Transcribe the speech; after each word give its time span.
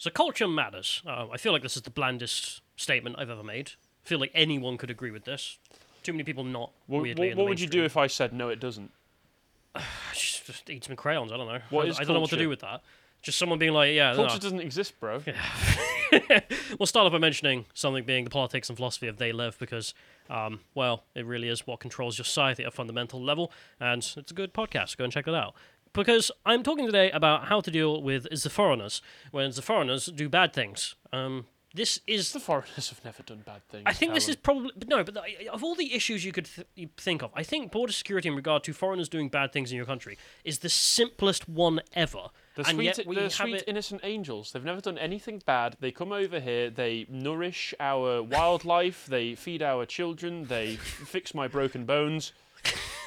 So 0.00 0.08
culture 0.08 0.48
matters. 0.48 1.02
Uh, 1.06 1.26
I 1.30 1.36
feel 1.36 1.52
like 1.52 1.60
this 1.60 1.76
is 1.76 1.82
the 1.82 1.90
blandest 1.90 2.62
statement 2.76 3.16
I've 3.18 3.28
ever 3.28 3.42
made. 3.42 3.72
I 4.02 4.08
feel 4.08 4.18
like 4.18 4.30
anyone 4.34 4.78
could 4.78 4.88
agree 4.88 5.10
with 5.10 5.26
this. 5.26 5.58
Too 6.02 6.14
many 6.14 6.24
people 6.24 6.42
not 6.42 6.70
What, 6.86 7.02
weirdly 7.02 7.26
what, 7.26 7.32
in 7.32 7.36
the 7.36 7.42
what 7.42 7.50
would 7.50 7.60
you 7.60 7.66
do 7.66 7.84
if 7.84 7.98
I 7.98 8.06
said 8.06 8.32
no? 8.32 8.48
It 8.48 8.60
doesn't. 8.60 8.90
just, 10.14 10.46
just 10.46 10.70
eat 10.70 10.84
some 10.84 10.96
crayons? 10.96 11.32
I 11.32 11.36
don't 11.36 11.46
know. 11.46 11.60
What 11.68 11.84
I, 11.84 11.88
is 11.90 12.00
I 12.00 12.04
don't 12.04 12.14
know 12.14 12.20
what 12.20 12.30
to 12.30 12.38
do 12.38 12.48
with 12.48 12.60
that. 12.60 12.80
Just 13.20 13.36
someone 13.36 13.58
being 13.58 13.74
like, 13.74 13.92
yeah, 13.92 14.12
no. 14.12 14.24
Culture 14.24 14.38
doesn't 14.38 14.60
exist, 14.60 14.98
bro. 14.98 15.20
we'll 16.78 16.86
start 16.86 17.04
off 17.04 17.12
by 17.12 17.18
mentioning 17.18 17.66
something 17.74 18.02
being 18.04 18.24
the 18.24 18.30
politics 18.30 18.70
and 18.70 18.78
philosophy 18.78 19.06
of 19.06 19.18
they 19.18 19.32
live 19.32 19.58
because, 19.58 19.92
um, 20.30 20.60
well, 20.74 21.04
it 21.14 21.26
really 21.26 21.48
is 21.48 21.66
what 21.66 21.78
controls 21.78 22.16
your 22.16 22.24
society 22.24 22.62
at 22.62 22.68
a 22.68 22.70
fundamental 22.70 23.22
level, 23.22 23.52
and 23.78 24.14
it's 24.16 24.30
a 24.30 24.34
good 24.34 24.54
podcast. 24.54 24.96
Go 24.96 25.04
and 25.04 25.12
check 25.12 25.28
it 25.28 25.34
out. 25.34 25.54
Because 25.92 26.30
I'm 26.46 26.62
talking 26.62 26.86
today 26.86 27.10
about 27.10 27.46
how 27.46 27.60
to 27.60 27.70
deal 27.70 28.00
with 28.00 28.28
the 28.42 28.50
foreigners 28.50 29.02
when 29.32 29.50
the 29.50 29.62
foreigners 29.62 30.06
do 30.06 30.28
bad 30.28 30.52
things. 30.52 30.94
Um, 31.12 31.46
this 31.74 32.00
is 32.06 32.32
The 32.32 32.40
foreigners 32.40 32.90
have 32.90 33.04
never 33.04 33.22
done 33.22 33.42
bad 33.46 33.62
things. 33.68 33.84
I 33.86 33.92
think 33.92 34.14
this 34.14 34.28
is 34.28 34.34
probably 34.36 34.70
but 34.76 34.88
no, 34.88 35.02
but 35.04 35.14
the- 35.14 35.48
of 35.52 35.62
all 35.64 35.74
the 35.76 35.94
issues 35.94 36.24
you 36.24 36.32
could 36.32 36.46
th- 36.46 36.66
you 36.74 36.88
think 36.96 37.22
of, 37.22 37.30
I 37.34 37.42
think 37.44 37.70
border 37.70 37.92
security 37.92 38.28
in 38.28 38.34
regard 38.34 38.64
to 38.64 38.72
foreigners 38.72 39.08
doing 39.08 39.28
bad 39.28 39.52
things 39.52 39.70
in 39.70 39.76
your 39.76 39.86
country 39.86 40.16
is 40.44 40.60
the 40.60 40.68
simplest 40.68 41.48
one 41.48 41.80
ever. 41.92 42.28
The 42.56 42.62
and 42.66 42.74
sweet, 42.76 42.84
yet 42.98 43.06
we 43.06 43.14
the 43.16 43.30
sweet 43.30 43.54
it. 43.56 43.64
innocent 43.68 44.00
angels. 44.04 44.50
They've 44.52 44.64
never 44.64 44.80
done 44.80 44.98
anything 44.98 45.42
bad. 45.46 45.76
They 45.80 45.92
come 45.92 46.10
over 46.12 46.40
here. 46.40 46.70
They 46.70 47.06
nourish 47.08 47.72
our 47.78 48.20
wildlife. 48.22 49.06
They 49.06 49.34
feed 49.36 49.62
our 49.62 49.86
children. 49.86 50.46
They 50.46 50.76
fix 50.76 51.34
my 51.34 51.46
broken 51.48 51.84
bones. 51.84 52.32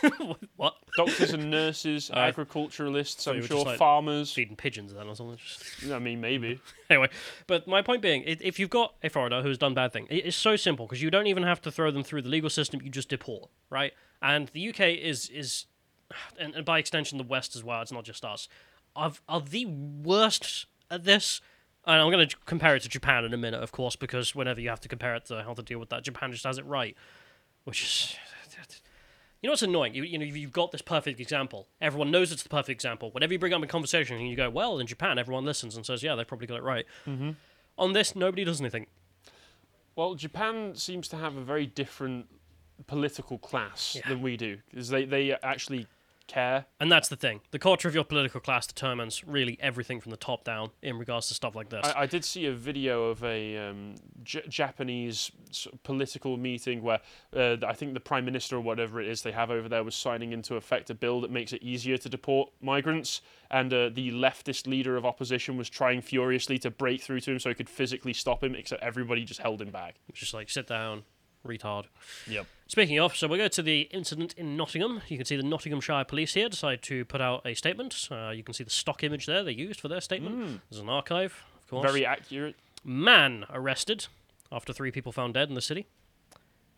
what? 0.57 0.75
Doctors 0.97 1.31
and 1.33 1.49
nurses, 1.49 2.11
Uh, 2.11 2.15
agriculturalists. 2.17 3.25
you 3.25 3.31
I'm 3.31 3.37
were 3.37 3.41
just 3.41 3.51
sure 3.51 3.65
like- 3.65 3.77
farmers. 3.77 4.31
Feeding 4.33 4.55
pigeons 4.55 4.93
then 4.93 5.07
or 5.07 5.15
something. 5.15 5.37
Just- 5.37 5.91
I 5.91 5.99
mean, 5.99 6.21
maybe. 6.21 6.59
anyway, 6.89 7.09
but 7.47 7.67
my 7.67 7.81
point 7.81 8.01
being, 8.01 8.21
i- 8.23 8.37
if 8.41 8.59
you've 8.59 8.69
got 8.69 8.95
a 9.03 9.09
foreigner 9.09 9.41
who's 9.41 9.57
done 9.57 9.73
bad 9.73 9.91
thing, 9.93 10.07
it- 10.09 10.25
it's 10.25 10.37
so 10.37 10.55
simple 10.55 10.85
because 10.85 11.01
you 11.01 11.09
don't 11.09 11.27
even 11.27 11.43
have 11.43 11.61
to 11.61 11.71
throw 11.71 11.91
them 11.91 12.03
through 12.03 12.21
the 12.23 12.29
legal 12.29 12.49
system. 12.49 12.81
You 12.83 12.89
just 12.89 13.09
deport, 13.09 13.49
right? 13.69 13.93
And 14.21 14.49
the 14.49 14.69
UK 14.69 14.81
is 15.01 15.29
is, 15.29 15.65
and, 16.39 16.53
and 16.55 16.65
by 16.65 16.79
extension 16.79 17.17
the 17.17 17.23
West 17.23 17.55
as 17.55 17.63
well. 17.63 17.81
It's 17.81 17.91
not 17.91 18.03
just 18.05 18.23
us. 18.25 18.47
Are 18.95 19.13
are 19.27 19.41
the 19.41 19.65
worst 19.65 20.67
at 20.91 21.03
this. 21.03 21.41
And 21.85 21.99
I'm 21.99 22.09
going 22.09 22.25
to 22.25 22.35
compare 22.45 22.77
it 22.77 22.83
to 22.83 22.87
Japan 22.87 23.25
in 23.25 23.33
a 23.33 23.37
minute, 23.37 23.61
of 23.61 23.73
course, 23.73 23.97
because 23.97 24.33
whenever 24.33 24.61
you 24.61 24.69
have 24.69 24.79
to 24.79 24.87
compare 24.87 25.15
it 25.15 25.25
to 25.25 25.43
how 25.43 25.53
to 25.53 25.61
deal 25.61 25.79
with 25.79 25.89
that, 25.89 26.01
Japan 26.05 26.31
just 26.31 26.45
has 26.45 26.57
it 26.57 26.65
right, 26.65 26.95
which 27.65 27.83
is. 27.83 28.15
You 29.43 29.47
know 29.49 29.51
what's 29.51 29.61
annoying? 29.61 29.93
You, 29.93 30.03
you 30.03 30.17
know 30.17 30.23
you've 30.23 30.53
got 30.53 30.71
this 30.71 30.81
perfect 30.81 31.19
example. 31.19 31.67
Everyone 31.81 32.09
knows 32.11 32.31
it's 32.31 32.43
the 32.43 32.49
perfect 32.49 32.69
example. 32.69 33.11
Whenever 33.11 33.33
you 33.33 33.39
bring 33.39 33.53
up 33.53 33.61
a 33.61 33.67
conversation 33.67 34.15
and 34.17 34.29
you 34.29 34.37
go, 34.37 34.49
"Well, 34.49 34.79
in 34.79 34.87
Japan, 34.87 35.19
everyone 35.19 35.43
listens 35.43 35.75
and 35.75 35.85
says, 35.85 36.01
yeah, 36.01 36.15
they 36.15 36.23
probably 36.23 36.47
got 36.47 36.59
it 36.59 36.63
right." 36.63 36.85
Mm-hmm. 37.05 37.31
On 37.77 37.91
this, 37.91 38.15
nobody 38.15 38.45
does 38.45 38.61
anything. 38.61 38.87
Well, 39.97 40.15
Japan 40.15 40.75
seems 40.75 41.09
to 41.09 41.17
have 41.17 41.35
a 41.35 41.41
very 41.41 41.65
different 41.65 42.27
political 42.87 43.37
class 43.37 43.95
Yeah. 43.99 44.07
than 44.07 44.21
we 44.21 44.37
do, 44.37 44.59
because 44.69 44.87
they, 44.87 45.03
they 45.03 45.33
actually 45.43 45.87
care. 46.27 46.65
And 46.79 46.91
that's 46.91 47.09
the 47.09 47.15
thing. 47.15 47.41
The 47.51 47.59
culture 47.59 47.87
of 47.87 47.95
your 47.95 48.03
political 48.03 48.39
class 48.39 48.67
determines 48.67 49.23
really 49.25 49.57
everything 49.59 49.99
from 49.99 50.11
the 50.11 50.17
top 50.17 50.43
down 50.43 50.71
in 50.81 50.97
regards 50.97 51.27
to 51.27 51.33
stuff 51.33 51.55
like 51.55 51.69
this. 51.69 51.85
I, 51.85 52.01
I 52.01 52.05
did 52.05 52.25
see 52.25 52.45
a 52.45 52.53
video 52.53 53.05
of 53.05 53.23
a 53.23 53.57
um, 53.57 53.95
J- 54.23 54.43
Japanese 54.47 55.31
sort 55.51 55.75
of 55.75 55.83
political 55.83 56.37
meeting 56.37 56.81
where 56.81 56.99
uh, 57.35 57.57
I 57.65 57.73
think 57.73 57.93
the 57.93 57.99
prime 57.99 58.25
minister 58.25 58.57
or 58.57 58.61
whatever 58.61 59.01
it 59.01 59.07
is 59.07 59.21
they 59.21 59.31
have 59.31 59.51
over 59.51 59.69
there 59.69 59.83
was 59.83 59.95
signing 59.95 60.31
into 60.31 60.55
effect 60.55 60.89
a 60.89 60.95
bill 60.95 61.21
that 61.21 61.31
makes 61.31 61.53
it 61.53 61.61
easier 61.61 61.97
to 61.97 62.09
deport 62.09 62.51
migrants, 62.61 63.21
and 63.51 63.73
uh, 63.73 63.89
the 63.89 64.11
leftist 64.11 64.67
leader 64.67 64.97
of 64.97 65.05
opposition 65.05 65.57
was 65.57 65.69
trying 65.69 66.01
furiously 66.01 66.57
to 66.59 66.71
break 66.71 67.01
through 67.01 67.19
to 67.21 67.31
him 67.31 67.39
so 67.39 67.49
he 67.49 67.55
could 67.55 67.69
physically 67.69 68.13
stop 68.13 68.43
him, 68.43 68.55
except 68.55 68.81
everybody 68.81 69.23
just 69.23 69.41
held 69.41 69.61
him 69.61 69.69
back. 69.69 69.95
Just 70.13 70.33
like 70.33 70.49
sit 70.49 70.67
down, 70.67 71.03
retard. 71.45 71.85
Yep. 72.27 72.47
Speaking 72.67 72.99
of, 72.99 73.15
so 73.15 73.27
we'll 73.27 73.37
go 73.37 73.47
to 73.47 73.61
the 73.61 73.81
incident 73.91 74.33
in 74.37 74.57
Nottingham. 74.57 75.01
You 75.07 75.17
can 75.17 75.25
see 75.25 75.35
the 75.35 75.43
Nottinghamshire 75.43 76.05
police 76.05 76.33
here 76.33 76.49
decide 76.49 76.81
to 76.83 77.05
put 77.05 77.21
out 77.21 77.45
a 77.45 77.53
statement. 77.53 78.07
Uh, 78.09 78.29
you 78.29 78.43
can 78.43 78.53
see 78.53 78.63
the 78.63 78.69
stock 78.69 79.03
image 79.03 79.25
there 79.25 79.43
they 79.43 79.51
used 79.51 79.79
for 79.79 79.87
their 79.87 80.01
statement. 80.01 80.61
There's 80.69 80.81
an 80.81 80.89
archive, 80.89 81.43
of 81.63 81.69
course. 81.69 81.85
Very 81.85 82.05
accurate. 82.05 82.55
Man 82.83 83.45
arrested 83.51 84.07
after 84.51 84.73
three 84.73 84.91
people 84.91 85.11
found 85.11 85.33
dead 85.33 85.49
in 85.49 85.55
the 85.55 85.61
city. 85.61 85.87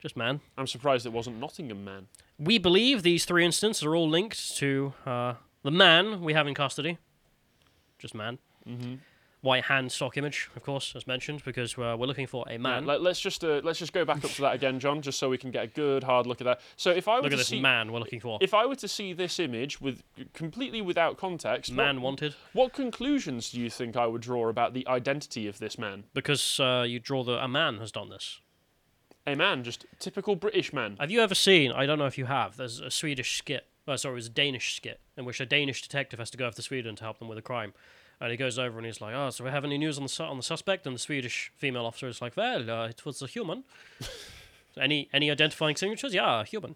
Just 0.02 0.18
man. 0.18 0.42
I'm 0.58 0.68
surprised 0.68 1.06
it 1.06 1.14
wasn't 1.14 1.40
Nottingham 1.40 1.84
Man. 1.84 2.08
We 2.38 2.58
believe 2.58 3.02
these 3.02 3.26
three 3.26 3.46
incidents 3.46 3.82
are 3.82 3.96
all 3.96 4.08
linked 4.10 4.56
to 4.58 4.94
uh, 5.06 5.36
the 5.64 5.72
man 5.72 6.22
we 6.22 6.34
have 6.34 6.48
in 6.48 6.54
custody. 6.54 6.98
Just 7.98 8.14
man. 8.14 8.38
Mm-hmm. 8.68 8.96
White 9.46 9.66
hand 9.66 9.92
stock 9.92 10.18
image, 10.18 10.50
of 10.56 10.64
course, 10.64 10.94
as 10.96 11.06
mentioned, 11.06 11.44
because 11.46 11.78
uh, 11.78 11.96
we're 12.00 12.08
looking 12.08 12.26
for 12.26 12.44
a 12.50 12.58
man. 12.58 12.88
let, 12.88 13.00
us 13.06 13.20
just 13.20 13.44
uh, 13.44 13.62
let's 13.64 13.78
just 13.78 13.94
go 13.94 14.04
back 14.04 14.26
up 14.26 14.32
to 14.32 14.42
that 14.42 14.56
again, 14.56 14.80
John, 14.80 15.04
just 15.04 15.20
so 15.20 15.30
we 15.30 15.38
can 15.38 15.52
get 15.52 15.64
a 15.64 15.68
good 15.68 16.04
hard 16.04 16.26
look 16.26 16.42
at 16.42 16.46
that. 16.46 16.62
So 16.78 16.90
if 16.90 17.08
I 17.08 17.18
were 17.18 17.30
Look 17.30 17.34
to 17.34 17.44
see, 17.44 17.62
man 17.62 17.92
we're 17.92 18.00
looking 18.00 18.20
for. 18.20 18.40
if 18.42 18.56
I 18.56 18.66
were 18.66 18.76
to 18.78 18.88
see 18.88 19.14
this 19.14 19.40
image 19.40 19.80
with 19.80 20.02
completely 20.34 20.82
without 20.82 21.18
context, 21.18 21.70
what- 21.70 21.76
Man 21.76 22.02
wanted. 22.02 22.34
What 22.54 22.74
conclusions 22.74 23.52
do 23.52 23.62
you 23.62 23.70
think 23.70 23.96
I 23.96 24.08
would 24.08 24.22
draw 24.22 24.50
about 24.50 24.74
the 24.74 24.88
identity 24.88 25.48
of 25.48 25.60
this 25.60 25.78
man? 25.78 26.06
Because 26.16 26.60
uh, 26.60 26.84
you 26.88 27.00
draw 27.00 27.24
the 27.24 27.44
a 27.44 27.48
man 27.48 27.78
has 27.78 27.92
done 27.92 28.10
this. 28.10 28.42
A 29.28 29.36
man, 29.36 29.64
just 29.64 29.86
typical 30.00 30.36
British 30.36 30.74
man. 30.74 30.98
Have 31.00 31.12
you 31.12 31.22
ever 31.22 31.36
seen? 31.36 31.72
I 31.72 31.86
don't 31.86 32.00
know 32.00 32.08
if 32.08 32.18
you 32.18 32.26
have. 32.26 32.58
There's 32.58 32.80
a 32.80 32.90
Swedish 32.90 33.38
skit. 33.38 33.68
Uh, 33.88 33.96
sorry, 33.96 34.14
it 34.14 34.16
was 34.16 34.26
a 34.26 34.32
Danish 34.32 34.76
skit 34.76 35.00
in 35.16 35.26
which 35.26 35.40
a 35.40 35.46
Danish 35.46 35.84
detective 35.84 36.18
has 36.18 36.32
to 36.32 36.38
go 36.38 36.50
to 36.50 36.62
Sweden 36.62 36.96
to 36.96 37.04
help 37.04 37.20
them 37.20 37.28
with 37.28 37.38
a 37.38 37.44
crime, 37.44 37.74
and 38.20 38.32
he 38.32 38.38
goes 38.38 38.58
over 38.60 38.78
and 38.78 38.86
he's 38.86 39.02
like, 39.02 39.14
"Oh, 39.16 39.30
so 39.30 39.44
we 39.44 39.50
have 39.50 39.64
any 39.66 39.78
news 39.78 39.98
on 39.98 40.04
the 40.04 40.10
su- 40.10 40.24
on 40.24 40.38
the 40.38 40.44
suspect?" 40.44 40.86
And 40.88 40.96
the 40.96 41.00
Swedish 41.00 41.52
female 41.58 41.86
officer 41.86 42.08
is 42.08 42.22
like, 42.22 42.36
"Well, 42.38 42.70
uh, 42.70 42.88
it 42.88 43.06
was 43.06 43.22
a 43.22 43.28
human." 43.28 43.64
any 44.80 45.10
any 45.14 45.32
identifying 45.32 45.76
signatures? 45.76 46.14
Yeah, 46.14 46.44
human. 46.44 46.76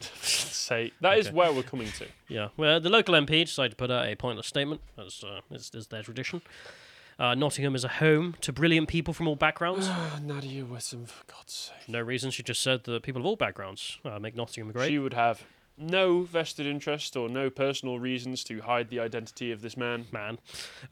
Say 0.22 0.92
that 1.00 1.18
is 1.18 1.26
Okay. 1.28 1.36
where 1.36 1.52
we're 1.52 1.62
coming 1.62 1.88
to. 1.98 2.06
Yeah. 2.28 2.48
Well, 2.56 2.78
the 2.80 2.88
local 2.90 3.14
MP 3.14 3.44
decided 3.44 3.70
to 3.70 3.76
put 3.76 3.90
out 3.90 4.06
a 4.06 4.14
pointless 4.14 4.46
statement, 4.46 4.80
as 4.96 5.24
uh, 5.24 5.40
is, 5.50 5.70
is 5.74 5.88
their 5.88 6.02
tradition. 6.04 6.42
Uh, 7.18 7.34
Nottingham 7.34 7.74
is 7.74 7.84
a 7.84 7.88
home 7.88 8.34
to 8.40 8.52
brilliant 8.52 8.88
people 8.88 9.12
from 9.12 9.26
all 9.28 9.34
backgrounds. 9.36 9.88
Nadia 10.22 10.62
Whittome, 10.64 11.06
for 11.08 11.24
God's 11.30 11.52
sake. 11.52 11.88
no 11.88 12.00
reason. 12.00 12.30
She 12.30 12.42
just 12.42 12.62
said 12.62 12.84
that 12.84 13.02
people 13.02 13.20
of 13.20 13.26
all 13.26 13.36
backgrounds 13.36 13.98
uh, 14.04 14.18
make 14.18 14.34
Nottingham 14.36 14.72
great. 14.72 14.88
She 14.88 14.98
would 14.98 15.12
have 15.14 15.42
no 15.80 16.22
vested 16.22 16.66
interest 16.66 17.16
or 17.16 17.28
no 17.28 17.50
personal 17.50 17.98
reasons 17.98 18.44
to 18.44 18.60
hide 18.60 18.90
the 18.90 19.00
identity 19.00 19.50
of 19.50 19.62
this 19.62 19.76
man. 19.76 20.06
man. 20.12 20.38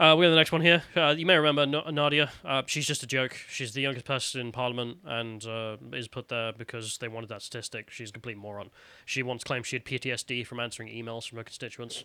Uh, 0.00 0.16
we 0.18 0.24
have 0.24 0.32
the 0.32 0.36
next 0.36 0.50
one 0.50 0.62
here. 0.62 0.82
Uh, 0.96 1.14
you 1.16 1.26
may 1.26 1.36
remember 1.36 1.62
N- 1.62 1.94
Nadia. 1.94 2.30
Uh, 2.44 2.62
she's 2.66 2.86
just 2.86 3.02
a 3.02 3.06
joke. 3.06 3.36
She's 3.48 3.72
the 3.74 3.82
youngest 3.82 4.06
person 4.06 4.40
in 4.40 4.52
Parliament 4.52 4.98
and 5.04 5.44
uh, 5.44 5.76
is 5.92 6.08
put 6.08 6.28
there 6.28 6.52
because 6.52 6.98
they 6.98 7.08
wanted 7.08 7.28
that 7.28 7.42
statistic. 7.42 7.90
She's 7.90 8.10
a 8.10 8.12
complete 8.12 8.38
moron. 8.38 8.70
She 9.04 9.22
once 9.22 9.44
claimed 9.44 9.66
she 9.66 9.76
had 9.76 9.84
PTSD 9.84 10.46
from 10.46 10.58
answering 10.60 10.88
emails 10.88 11.28
from 11.28 11.38
her 11.38 11.44
constituents 11.44 12.04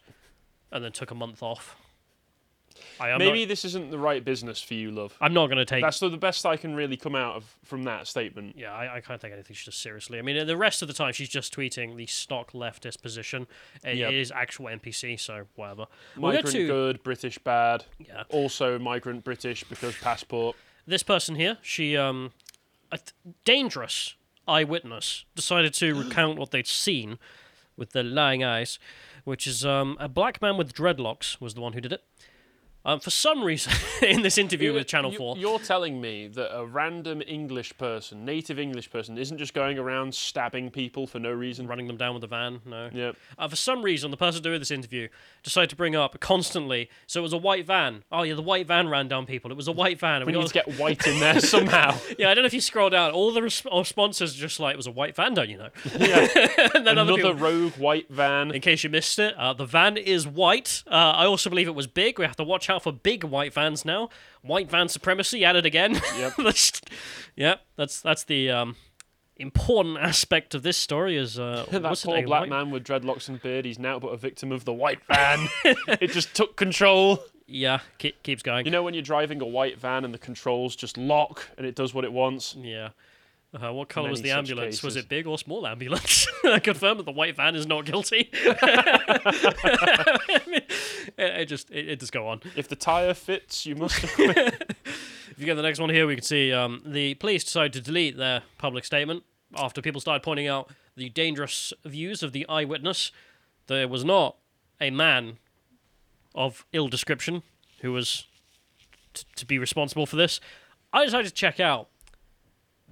and 0.71 0.83
then 0.83 0.91
took 0.91 1.11
a 1.11 1.15
month 1.15 1.41
off. 1.41 1.77
I 2.99 3.09
am 3.09 3.19
Maybe 3.19 3.41
not, 3.41 3.47
this 3.49 3.65
isn't 3.65 3.91
the 3.91 3.97
right 3.97 4.23
business 4.23 4.61
for 4.61 4.73
you, 4.73 4.91
love. 4.91 5.15
I'm 5.21 5.33
not 5.33 5.47
going 5.47 5.57
to 5.57 5.65
take. 5.65 5.83
That's 5.83 5.99
the 5.99 6.09
the 6.09 6.17
best 6.17 6.45
I 6.45 6.57
can 6.57 6.75
really 6.75 6.97
come 6.97 7.15
out 7.15 7.35
of 7.35 7.55
from 7.63 7.83
that 7.83 8.07
statement. 8.07 8.55
Yeah, 8.57 8.73
I, 8.73 8.97
I 8.97 9.01
can't 9.01 9.19
take 9.21 9.31
anything 9.33 9.55
she 9.55 9.65
does 9.65 9.75
seriously. 9.75 10.19
I 10.19 10.21
mean, 10.21 10.45
the 10.47 10.57
rest 10.57 10.81
of 10.81 10.87
the 10.87 10.93
time 10.93 11.13
she's 11.13 11.29
just 11.29 11.55
tweeting 11.55 11.95
the 11.95 12.05
stock 12.05 12.51
leftist 12.53 13.01
position. 13.01 13.47
It 13.83 13.97
Yep. 13.97 14.11
is 14.13 14.31
actual 14.31 14.65
NPC, 14.67 15.19
so 15.19 15.45
whatever. 15.55 15.85
We'll 16.15 16.33
Migrant 16.33 16.47
to- 16.55 16.67
good, 16.67 17.03
British 17.03 17.37
bad. 17.39 17.85
Yeah. 17.99 18.23
Also 18.29 18.77
migrant 18.79 19.23
British 19.23 19.63
because 19.63 19.95
passport. 19.97 20.55
this 20.87 21.03
person 21.03 21.35
here, 21.35 21.57
she 21.61 21.95
um, 21.97 22.31
a 22.91 22.97
th- 22.97 23.13
dangerous 23.45 24.15
eyewitness, 24.47 25.25
decided 25.35 25.73
to 25.75 25.93
recount 26.03 26.37
what 26.37 26.51
they'd 26.51 26.67
seen 26.67 27.17
with 27.77 27.91
their 27.91 28.03
lying 28.03 28.43
eyes, 28.43 28.77
which 29.23 29.47
is 29.47 29.65
um, 29.65 29.97
a 29.99 30.07
black 30.07 30.41
man 30.41 30.57
with 30.57 30.73
dreadlocks 30.73 31.39
was 31.41 31.53
the 31.53 31.61
one 31.61 31.73
who 31.73 31.81
did 31.81 31.91
it. 31.93 32.03
Um, 32.85 32.99
for 32.99 33.11
some 33.11 33.43
reason, 33.43 33.71
in 34.01 34.23
this 34.23 34.37
interview 34.37 34.73
with 34.73 34.87
Channel 34.87 35.11
You- 35.11 35.17
Four, 35.17 35.37
You're 35.37 35.59
telling 35.59 36.01
me 36.01 36.27
that 36.27 36.53
a 36.57 36.65
random 36.65 37.21
English 37.25 37.77
person, 37.77 38.25
native 38.25 38.59
English 38.59 38.91
person, 38.91 39.17
isn't 39.17 39.37
just 39.37 39.53
going 39.53 39.79
around 39.79 40.13
stabbing 40.13 40.69
people 40.69 41.07
for 41.07 41.17
no 41.19 41.31
reason. 41.31 41.65
running 41.65 41.87
them 41.87 41.95
down 41.95 42.13
with 42.13 42.23
a 42.25 42.27
van, 42.27 42.59
no. 42.65 42.89
Yeah. 42.93 43.13
Uh, 43.37 43.47
for 43.47 43.55
some 43.55 43.83
reason, 43.83 44.11
the 44.11 44.17
person 44.17 44.41
doing 44.43 44.59
this 44.59 44.69
interview 44.71 45.07
decided 45.43 45.69
to 45.69 45.75
bring 45.77 45.95
up 45.95 46.19
constantly. 46.19 46.89
So 47.07 47.21
it 47.21 47.23
was 47.23 47.31
a 47.33 47.37
white 47.37 47.65
van. 47.65 48.03
Oh 48.11 48.23
yeah, 48.23 48.33
the 48.33 48.41
white 48.41 48.67
van 48.67 48.89
ran 48.89 49.07
down 49.07 49.25
people. 49.25 49.49
It 49.49 49.55
was 49.55 49.67
a 49.69 49.71
white 49.71 49.97
van. 49.99 50.17
And 50.21 50.25
We 50.25 50.33
we 50.33 50.39
need 50.39 50.51
got- 50.51 50.65
to 50.65 50.71
get 50.71 50.79
white 50.83 51.07
in 51.07 51.19
there 51.21 51.39
somehow. 51.39 51.95
yeah, 52.19 52.29
I 52.29 52.33
don't 52.33 52.41
know 52.43 52.47
if 52.47 52.53
you 52.53 52.61
scroll 52.61 52.89
down. 52.89 53.11
All 53.11 53.31
the 53.31 53.43
res- 53.43 53.63
responses 53.65 54.35
are 54.35 54.39
just 54.41 54.59
like 54.59 54.73
it 54.73 54.77
was 54.77 54.87
a 54.87 54.91
white 54.91 55.15
van, 55.15 55.33
don't 55.35 55.49
you 55.49 55.57
know? 55.57 55.69
Yeah. 55.97 56.27
and 56.75 56.85
then 56.85 56.97
other 56.97 57.13
Another 57.13 57.15
people, 57.15 57.33
rogue 57.35 57.73
white 57.77 58.09
van. 58.09 58.51
In 58.51 58.59
case 58.61 58.83
you 58.83 58.89
missed 58.89 59.19
it, 59.19 59.33
uh, 59.37 59.53
the 59.53 59.65
van 59.65 59.95
is 59.95 60.27
white. 60.27 60.83
Uh, 60.85 60.95
I 61.15 61.25
also 61.25 61.49
believe 61.49 61.67
it 61.67 61.75
was 61.75 61.87
big. 61.87 62.19
We 62.19 62.25
have 62.25 62.35
to 62.35 62.43
watch 62.43 62.69
out 62.69 62.72
for 62.79 62.91
big 62.91 63.23
white 63.23 63.53
vans 63.53 63.85
now. 63.85 64.09
White 64.41 64.69
van 64.69 64.89
supremacy 64.89 65.45
added 65.45 65.65
again. 65.65 65.99
Yep. 66.17 66.33
that's, 66.37 66.81
yeah, 67.35 67.55
that's 67.75 68.01
that's 68.01 68.23
the 68.23 68.49
um, 68.49 68.75
important 69.37 69.97
aspect 69.97 70.55
of 70.55 70.63
this 70.63 70.77
story. 70.77 71.17
Is 71.17 71.39
uh, 71.39 71.65
that 71.71 71.81
poor 72.03 72.21
black 72.23 72.41
white- 72.41 72.49
man 72.49 72.71
with 72.71 72.83
dreadlocks 72.83 73.29
and 73.29 73.41
beard, 73.41 73.65
he's 73.65 73.79
now 73.79 73.99
but 73.99 74.09
a 74.09 74.17
victim 74.17 74.51
of 74.51 74.65
the 74.65 74.73
white 74.73 75.03
van. 75.07 75.47
it 75.63 76.11
just 76.11 76.35
took 76.35 76.55
control. 76.55 77.23
Yeah, 77.45 77.79
keep, 77.97 78.23
keeps 78.23 78.41
going. 78.41 78.65
You 78.65 78.71
know 78.71 78.83
when 78.83 78.93
you're 78.93 79.03
driving 79.03 79.41
a 79.41 79.45
white 79.45 79.77
van 79.77 80.05
and 80.05 80.13
the 80.13 80.17
controls 80.17 80.75
just 80.75 80.97
lock 80.97 81.49
and 81.57 81.67
it 81.67 81.75
does 81.75 81.93
what 81.93 82.05
it 82.05 82.13
wants? 82.13 82.55
Yeah. 82.57 82.89
Uh, 83.53 83.71
what 83.71 83.87
color 83.87 84.09
was 84.09 84.23
the 84.23 84.31
ambulance? 84.31 84.81
Was 84.81 84.95
it 84.95 85.07
big 85.07 85.27
or 85.27 85.37
small 85.37 85.67
ambulance? 85.67 86.27
I 86.43 86.57
confirm 86.57 86.97
that 86.97 87.05
the 87.05 87.11
white 87.11 87.35
van 87.35 87.55
is 87.55 87.67
not 87.67 87.85
guilty. 87.85 88.31
it, 88.33 88.57
it 91.17 91.45
just 91.45 91.69
it, 91.71 91.89
it 91.89 91.99
just 91.99 92.11
go 92.11 92.27
on. 92.27 92.41
If 92.55 92.67
the 92.67 92.75
tire 92.75 93.13
fits, 93.13 93.65
you 93.65 93.75
must. 93.75 94.03
If 95.33 95.39
you 95.39 95.47
get 95.47 95.55
the 95.55 95.63
next 95.63 95.79
one 95.79 95.89
here, 95.89 96.05
we 96.05 96.13
can 96.13 96.23
see 96.23 96.53
um, 96.53 96.83
the 96.85 97.15
police 97.15 97.43
decided 97.43 97.73
to 97.73 97.81
delete 97.81 98.17
their 98.17 98.43
public 98.59 98.85
statement 98.85 99.23
after 99.55 99.81
people 99.81 99.99
started 99.99 100.21
pointing 100.21 100.47
out 100.47 100.69
the 100.95 101.09
dangerous 101.09 101.73
views 101.83 102.21
of 102.21 102.33
the 102.33 102.47
eyewitness. 102.47 103.11
There 103.65 103.87
was 103.87 104.05
not 104.05 104.35
a 104.79 104.91
man 104.91 105.39
of 106.35 106.67
ill 106.71 106.87
description 106.87 107.41
who 107.81 107.93
was 107.93 108.27
t- 109.15 109.25
to 109.35 109.45
be 109.47 109.57
responsible 109.57 110.05
for 110.05 110.17
this. 110.17 110.39
I 110.91 111.03
decided 111.03 111.29
to 111.29 111.33
check 111.33 111.59
out 111.59 111.87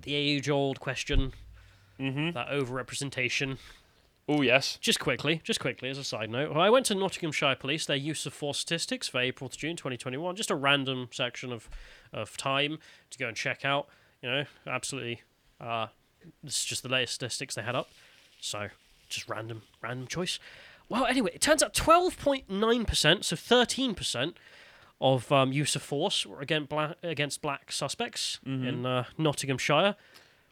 the 0.01 0.15
age-old 0.15 0.79
question, 0.79 1.33
mm-hmm. 1.99 2.31
that 2.31 2.47
overrepresentation. 2.47 3.59
Oh 4.33 4.41
yes. 4.41 4.77
Just 4.79 5.01
quickly, 5.01 5.41
just 5.43 5.59
quickly 5.59 5.89
as 5.89 5.97
a 5.97 6.05
side 6.05 6.29
note, 6.29 6.55
I 6.55 6.69
went 6.69 6.85
to 6.85 6.95
Nottinghamshire 6.95 7.57
Police, 7.57 7.85
their 7.85 7.97
use 7.97 8.25
of 8.25 8.33
force 8.33 8.59
statistics 8.59 9.09
for 9.09 9.19
April 9.19 9.49
to 9.49 9.57
June 9.57 9.75
2021, 9.75 10.37
just 10.37 10.49
a 10.49 10.55
random 10.55 11.09
section 11.11 11.51
of, 11.51 11.69
of 12.13 12.37
time 12.37 12.79
to 13.09 13.17
go 13.17 13.27
and 13.27 13.35
check 13.35 13.65
out. 13.65 13.89
You 14.21 14.29
know, 14.29 14.43
absolutely, 14.65 15.23
uh, 15.59 15.87
this 16.41 16.59
is 16.59 16.65
just 16.65 16.81
the 16.81 16.87
latest 16.87 17.15
statistics 17.15 17.55
they 17.55 17.61
had 17.61 17.75
up. 17.75 17.89
So, 18.39 18.69
just 19.09 19.27
random, 19.27 19.63
random 19.81 20.07
choice. 20.07 20.39
Well, 20.87 21.05
anyway, 21.07 21.31
it 21.33 21.41
turns 21.41 21.61
out 21.61 21.73
12.9%, 21.73 23.23
so 23.25 23.35
13% 23.35 24.33
of 25.01 25.29
um, 25.29 25.51
use 25.51 25.75
of 25.75 25.81
force 25.81 26.25
were 26.25 26.39
against 26.39 26.69
black, 26.69 26.95
against 27.03 27.41
black 27.41 27.69
suspects 27.73 28.39
in 28.45 28.85
uh, 28.85 29.03
Nottinghamshire. 29.17 29.97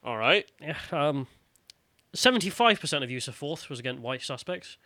All 0.04 0.18
right. 0.18 0.50
Yeah, 0.62 0.78
um, 0.92 1.28
75% 2.16 3.04
of 3.04 3.12
use 3.12 3.28
of 3.28 3.36
force 3.36 3.70
was 3.70 3.80
against 3.80 4.02
white 4.02 4.22
suspects. 4.22 4.78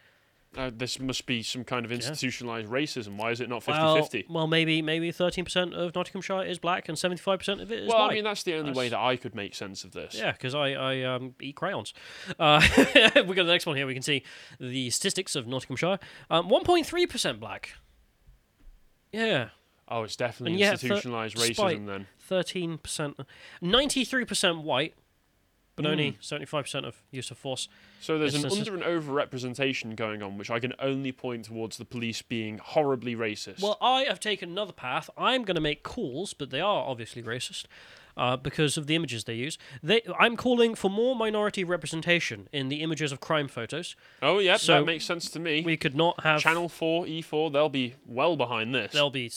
Uh, 0.55 0.69
this 0.71 0.99
must 0.99 1.25
be 1.25 1.41
some 1.41 1.63
kind 1.63 1.83
of 1.83 1.91
institutionalized 1.91 2.67
racism. 2.67 3.17
Why 3.17 3.31
is 3.31 3.41
it 3.41 3.49
not 3.49 3.63
50-50? 3.63 4.25
Well, 4.29 4.35
well, 4.35 4.47
maybe 4.47 4.83
maybe 4.83 5.11
13% 5.11 5.73
of 5.73 5.95
Nottinghamshire 5.95 6.43
is 6.43 6.59
black 6.59 6.87
and 6.87 6.95
75% 6.95 7.59
of 7.59 7.71
it 7.71 7.79
is 7.79 7.89
Well, 7.89 7.97
white. 7.97 8.11
I 8.11 8.13
mean 8.13 8.23
that's 8.23 8.43
the 8.43 8.53
only 8.53 8.71
way 8.71 8.87
that 8.89 8.99
I 8.99 9.15
could 9.17 9.33
make 9.33 9.55
sense 9.55 9.83
of 9.83 9.93
this. 9.93 10.13
yeah, 10.13 10.31
because 10.31 10.53
I, 10.53 10.73
I 10.73 11.01
um, 11.01 11.33
eat 11.41 11.55
crayons. 11.55 11.95
Uh, 12.37 12.61
we 12.77 13.11
go 13.33 13.41
to 13.41 13.43
the 13.45 13.51
next 13.51 13.65
one 13.65 13.75
here. 13.75 13.87
We 13.87 13.95
can 13.95 14.03
see 14.03 14.21
the 14.59 14.91
statistics 14.91 15.35
of 15.35 15.47
Nottinghamshire. 15.47 15.97
Um, 16.29 16.47
1.3% 16.49 17.39
black. 17.39 17.71
Yeah, 19.11 19.49
Oh, 19.87 20.03
it's 20.03 20.15
definitely 20.15 20.61
And 20.61 20.79
thir- 20.79 20.85
institutionalized 20.87 21.35
racism 21.37 21.87
then. 21.87 22.07
13%. 22.29 23.25
93% 23.61 24.63
white, 24.63 24.93
but 25.75 25.85
only 25.85 26.11
Hmm. 26.11 26.17
75% 26.21 26.85
of 26.85 27.01
use 27.11 27.31
of 27.31 27.37
force. 27.37 27.67
So 27.99 28.19
there's 28.19 28.35
an 28.35 28.45
under 28.45 28.73
and 28.75 28.83
over 28.83 29.11
representation 29.11 29.95
going 29.95 30.21
on, 30.21 30.37
which 30.37 30.51
I 30.51 30.59
can 30.59 30.73
only 30.79 31.11
point 31.11 31.45
towards 31.45 31.77
the 31.77 31.85
police 31.85 32.21
being 32.21 32.59
horribly 32.59 33.15
racist. 33.15 33.61
Well, 33.61 33.77
I 33.81 34.03
have 34.03 34.19
taken 34.19 34.49
another 34.51 34.73
path. 34.73 35.09
I'm 35.17 35.43
going 35.43 35.55
to 35.55 35.61
make 35.61 35.83
calls, 35.83 36.33
but 36.33 36.49
they 36.51 36.61
are 36.61 36.83
obviously 36.87 37.23
racist 37.23 37.65
uh, 38.15 38.37
because 38.37 38.77
of 38.77 38.85
the 38.85 38.93
images 38.95 39.23
they 39.23 39.33
use. 39.33 39.57
They, 39.81 40.01
I'm 40.19 40.37
calling 40.37 40.75
for 40.75 40.89
more 40.91 41.15
minority 41.15 41.63
representation 41.63 42.47
in 42.51 42.69
the 42.69 42.81
images 42.83 43.11
of 43.11 43.19
crime 43.19 43.47
photos. 43.47 43.95
oh, 44.21 44.37
yeah, 44.39 44.57
so 44.57 44.73
that 44.79 44.85
makes 44.85 45.05
sense 45.05 45.29
to 45.31 45.39
me. 45.39 45.63
We 45.63 45.77
could 45.77 45.95
not 45.95 46.23
have. 46.23 46.39
Channel 46.41 46.69
4, 46.69 47.05
E4, 47.05 47.51
they'll 47.51 47.69
be 47.69 47.95
well 48.05 48.35
behind 48.37 48.75
this. 48.75 48.91
They'll 48.93 49.09
be 49.09 49.31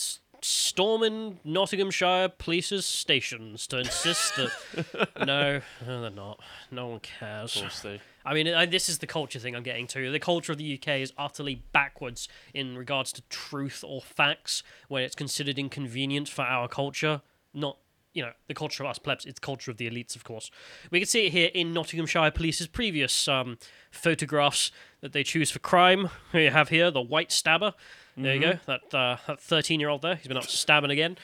storming 0.47 1.41
Nottinghamshire 1.45 2.29
police's 2.39 2.87
stations 2.87 3.67
to 3.69 3.79
insist 3.79 4.37
that. 4.37 5.09
no, 5.27 5.61
no, 5.87 6.01
they're 6.03 6.11
not. 6.11 6.41
No 6.71 6.87
one 6.89 7.01
cares. 7.01 7.57
Of 7.57 7.63
course 7.63 7.81
they- 7.81 8.01
I 8.25 8.35
mean, 8.35 8.49
I, 8.49 8.67
this 8.67 8.89
is 8.89 8.99
the 8.99 9.07
culture 9.07 9.39
thing 9.39 9.55
I'm 9.55 9.63
getting 9.63 9.87
to. 9.89 10.11
The 10.11 10.19
culture 10.19 10.51
of 10.51 10.59
the 10.59 10.75
UK 10.75 11.01
is 11.01 11.13
utterly 11.17 11.63
backwards 11.73 12.29
in 12.53 12.77
regards 12.77 13.13
to 13.13 13.23
truth 13.29 13.85
or 13.87 14.03
facts 14.03 14.65
when 14.89 15.05
it's 15.05 15.15
considered 15.15 15.61
inconvenient 15.61 16.29
for 16.29 16.43
our 16.43 16.67
culture. 16.67 17.23
Not, 17.55 17.79
you 18.17 18.23
know, 18.23 18.33
the 18.49 18.55
culture 18.55 18.83
of 18.83 18.89
us 18.89 18.99
plebs, 18.99 19.27
it's 19.27 19.39
culture 19.39 19.71
of 19.71 19.77
the 19.77 19.89
elites, 19.91 20.17
of 20.17 20.25
course. 20.25 20.51
We 20.91 21.01
can 21.01 21.07
see 21.07 21.27
it 21.27 21.33
here 21.33 21.51
in 21.53 21.75
Nottinghamshire 21.75 22.31
Police's 22.31 22.67
previous 22.67 23.29
um, 23.29 23.59
photographs 23.91 24.71
that 25.03 25.13
they 25.13 25.23
choose 25.23 25.51
for 25.51 25.59
crime. 25.59 26.09
You 26.33 26.51
have 26.51 26.71
here 26.71 26.91
the 26.91 27.03
white 27.03 27.31
stabber. 27.31 27.75
There 28.17 28.35
you 28.35 28.41
go. 28.41 28.53
That 28.67 28.95
uh, 28.95 29.17
that 29.27 29.41
13 29.41 29.81
year 29.81 29.91
old 29.91 30.01
there. 30.01 30.15
He's 30.17 30.29
been 30.29 30.39
out 30.39 30.45
stabbing 30.45 30.91
again. 30.91 31.19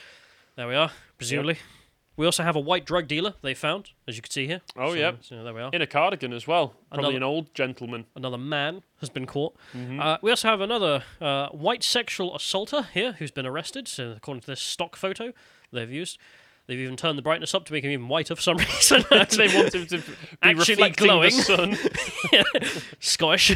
There 0.55 0.67
we 0.67 0.75
are, 0.75 0.91
presumably. 1.17 1.57
We 2.15 2.27
also 2.27 2.43
have 2.43 2.55
a 2.55 2.59
white 2.59 2.85
drug 2.85 3.07
dealer 3.07 3.33
they 3.41 3.55
found, 3.55 3.89
as 4.07 4.15
you 4.15 4.21
can 4.21 4.29
see 4.29 4.45
here. 4.45 4.61
Oh, 4.77 4.89
So- 4.91 4.95
yep. 4.95 5.17
So 5.23 5.43
there 5.43 5.51
we 5.51 5.61
are 5.61 5.71
In 5.73 5.81
a 5.81 5.87
cardigan 5.87 6.31
as 6.31 6.45
well. 6.45 6.75
Probably 6.91 7.15
Another- 7.15 7.17
an 7.17 7.23
old 7.23 7.55
gentleman. 7.55 8.05
another 8.15 8.37
man 8.37 8.83
has 8.99 9.09
been 9.09 9.25
caught. 9.25 9.55
Mm-hmm. 9.75 9.99
Uh, 9.99 10.17
we 10.21 10.29
also 10.29 10.47
have 10.47 10.61
another 10.61 11.03
uh, 11.19 11.47
white 11.49 11.81
sexual 11.83 12.35
assaulter 12.35 12.83
here 12.93 13.13
who's 13.13 13.31
been 13.31 13.47
arrested, 13.47 13.87
so 13.87 14.11
according 14.15 14.41
to 14.41 14.47
this 14.47 14.61
stock 14.61 14.95
photo 14.95 15.33
they've 15.71 15.89
used. 15.91 16.19
They've 16.67 16.79
even 16.79 16.95
turned 16.95 17.17
the 17.17 17.21
brightness 17.21 17.53
up 17.53 17.65
to 17.65 17.73
make 17.73 17.83
him 17.83 17.91
even 17.91 18.07
whiter 18.07 18.35
for 18.35 18.41
some 18.41 18.57
reason. 18.69 19.03
they 19.11 19.47
want 19.53 19.73
him 19.75 19.85
to 19.87 19.97
be 19.97 20.03
Actually 20.41 20.75
reflecting 20.75 21.05
glowing. 21.07 21.35
the 21.35 21.41
sun. 21.43 21.77
Scottish. 22.99 23.55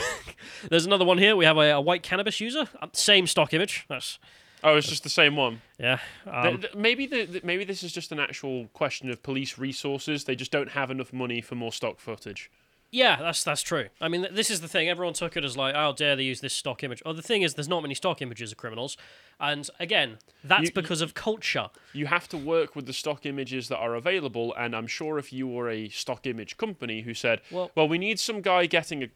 There's 0.69 0.86
another 0.86 1.06
one 1.06 1.18
here. 1.18 1.36
We 1.36 1.45
have 1.45 1.57
a, 1.57 1.71
a 1.71 1.81
white 1.81 2.04
cannabis 2.04 2.39
user. 2.42 2.65
Uh, 2.81 2.88
same 2.94 3.27
stock 3.27 3.54
image. 3.54 3.86
That's 3.89 4.19
Oh, 4.63 4.75
it's 4.75 4.88
just 4.89 5.04
the 5.04 5.09
same 5.09 5.36
one. 5.36 5.62
yeah. 5.80 6.00
Um, 6.25 6.62
th- 6.62 6.74
maybe 6.74 7.06
the, 7.06 7.25
the, 7.25 7.42
maybe 7.44 7.63
this 7.63 7.83
is 7.83 7.92
just 7.94 8.12
an 8.12 8.19
actual 8.19 8.68
question 8.74 9.09
of 9.12 9.21
police 9.21 9.59
resources. 9.59 10.24
They 10.24 10.36
just 10.36 10.51
don't 10.51 10.71
have 10.71 10.89
enough 10.89 11.13
money 11.13 11.42
for 11.42 11.54
more 11.54 11.71
stock 11.71 12.00
footage. 12.00 12.50
Yeah, 12.89 13.17
that's 13.17 13.43
that's 13.43 13.61
true. 13.61 13.87
I 13.99 14.07
mean, 14.07 14.21
th- 14.21 14.33
this 14.33 14.49
is 14.49 14.61
the 14.61 14.67
thing. 14.69 14.87
Everyone 14.87 15.13
took 15.13 15.35
it 15.35 15.43
as 15.43 15.57
like, 15.57 15.75
how 15.75 15.91
dare 15.91 16.15
they 16.15 16.23
use 16.23 16.39
this 16.39 16.53
stock 16.53 16.83
image? 16.83 17.01
Oh, 17.05 17.11
the 17.13 17.21
thing 17.21 17.41
is, 17.41 17.53
there's 17.55 17.67
not 17.67 17.81
many 17.81 17.93
stock 17.95 18.21
images 18.21 18.51
of 18.53 18.57
criminals, 18.57 18.95
and 19.41 19.69
again, 19.79 20.19
that's 20.43 20.69
You- 20.69 20.73
because 20.73 21.01
of 21.01 21.13
culture. 21.13 21.69
You 21.91 22.05
have 22.05 22.29
to 22.29 22.37
work 22.37 22.75
with 22.77 22.85
the 22.85 22.93
stock 22.93 23.25
images 23.25 23.67
that 23.67 23.77
are 23.77 23.93
available, 23.95 24.53
and 24.55 24.73
I'm 24.73 24.87
sure 24.87 25.19
if 25.19 25.33
you 25.33 25.47
were 25.47 25.69
a 25.69 25.89
stock 25.89 26.25
image 26.25 26.55
company 26.55 27.01
who 27.01 27.13
said, 27.13 27.41
Well- 27.51 27.71
"Well, 27.75 27.89
we 27.89 27.97
need 27.97 28.19
some 28.19 28.41
guy 28.41 28.65
getting 28.67 29.03
a 29.03 29.07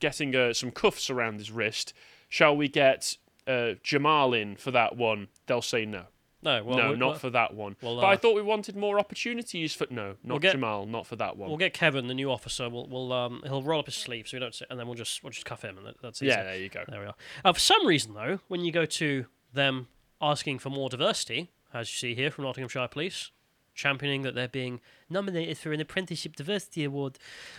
getting 0.00 0.34
uh, 0.34 0.52
some 0.52 0.72
cuffs 0.72 1.08
around 1.08 1.38
his 1.38 1.52
wrist. 1.52 1.94
Shall 2.28 2.56
we 2.56 2.66
get 2.68 3.16
uh, 3.46 3.74
Jamal 3.84 4.34
in 4.34 4.56
for 4.56 4.72
that 4.72 4.96
one?" 4.96 5.28
They'll 5.46 5.62
say 5.62 5.86
no. 5.86 6.06
No, 6.44 6.62
well, 6.62 6.76
no, 6.76 6.90
we- 6.92 6.96
not 6.96 7.08
well, 7.10 7.18
for 7.18 7.30
that 7.30 7.54
one. 7.54 7.74
well, 7.82 7.96
but 7.96 8.06
I 8.06 8.14
uh, 8.14 8.16
thought 8.16 8.34
we 8.34 8.42
wanted 8.42 8.76
more 8.76 8.98
opportunities 8.98 9.74
for 9.74 9.86
no, 9.90 10.14
not 10.22 10.40
get- 10.40 10.52
Jamal, 10.52 10.86
not 10.86 11.06
for 11.06 11.16
that 11.16 11.36
one. 11.36 11.48
We'll 11.48 11.58
get 11.58 11.72
Kevin, 11.74 12.06
the 12.06 12.14
new 12.14 12.30
officer. 12.30 12.68
We'll, 12.68 12.86
we'll 12.86 13.12
um, 13.12 13.42
he'll 13.44 13.62
roll 13.62 13.80
up 13.80 13.86
his 13.86 13.94
sleeve 13.94 14.28
so 14.28 14.36
we 14.36 14.40
don't, 14.40 14.54
sit, 14.54 14.68
and 14.70 14.78
then 14.78 14.86
we'll 14.86 14.94
just 14.96 15.22
we'll 15.24 15.30
just 15.30 15.46
cuff 15.46 15.62
him, 15.62 15.78
and 15.78 15.86
that, 15.86 15.94
that's 16.02 16.22
easy. 16.22 16.28
yeah, 16.28 16.42
there 16.44 16.56
you 16.56 16.68
go. 16.68 16.84
There 16.88 17.00
we 17.00 17.06
are. 17.06 17.14
Uh, 17.44 17.52
for 17.52 17.60
some 17.60 17.86
reason, 17.86 18.14
though, 18.14 18.40
when 18.48 18.64
you 18.64 18.70
go 18.72 18.84
to 18.84 19.26
them 19.52 19.88
asking 20.20 20.58
for 20.58 20.70
more 20.70 20.88
diversity, 20.88 21.50
as 21.72 21.88
you 21.90 21.96
see 22.10 22.14
here 22.14 22.30
from 22.30 22.44
Nottinghamshire 22.44 22.88
Police, 22.88 23.30
championing 23.74 24.22
that 24.22 24.34
they're 24.34 24.46
being 24.48 24.80
nominated 25.10 25.58
for 25.58 25.72
an 25.72 25.80
apprenticeship 25.80 26.36
diversity 26.36 26.84
award, 26.84 27.18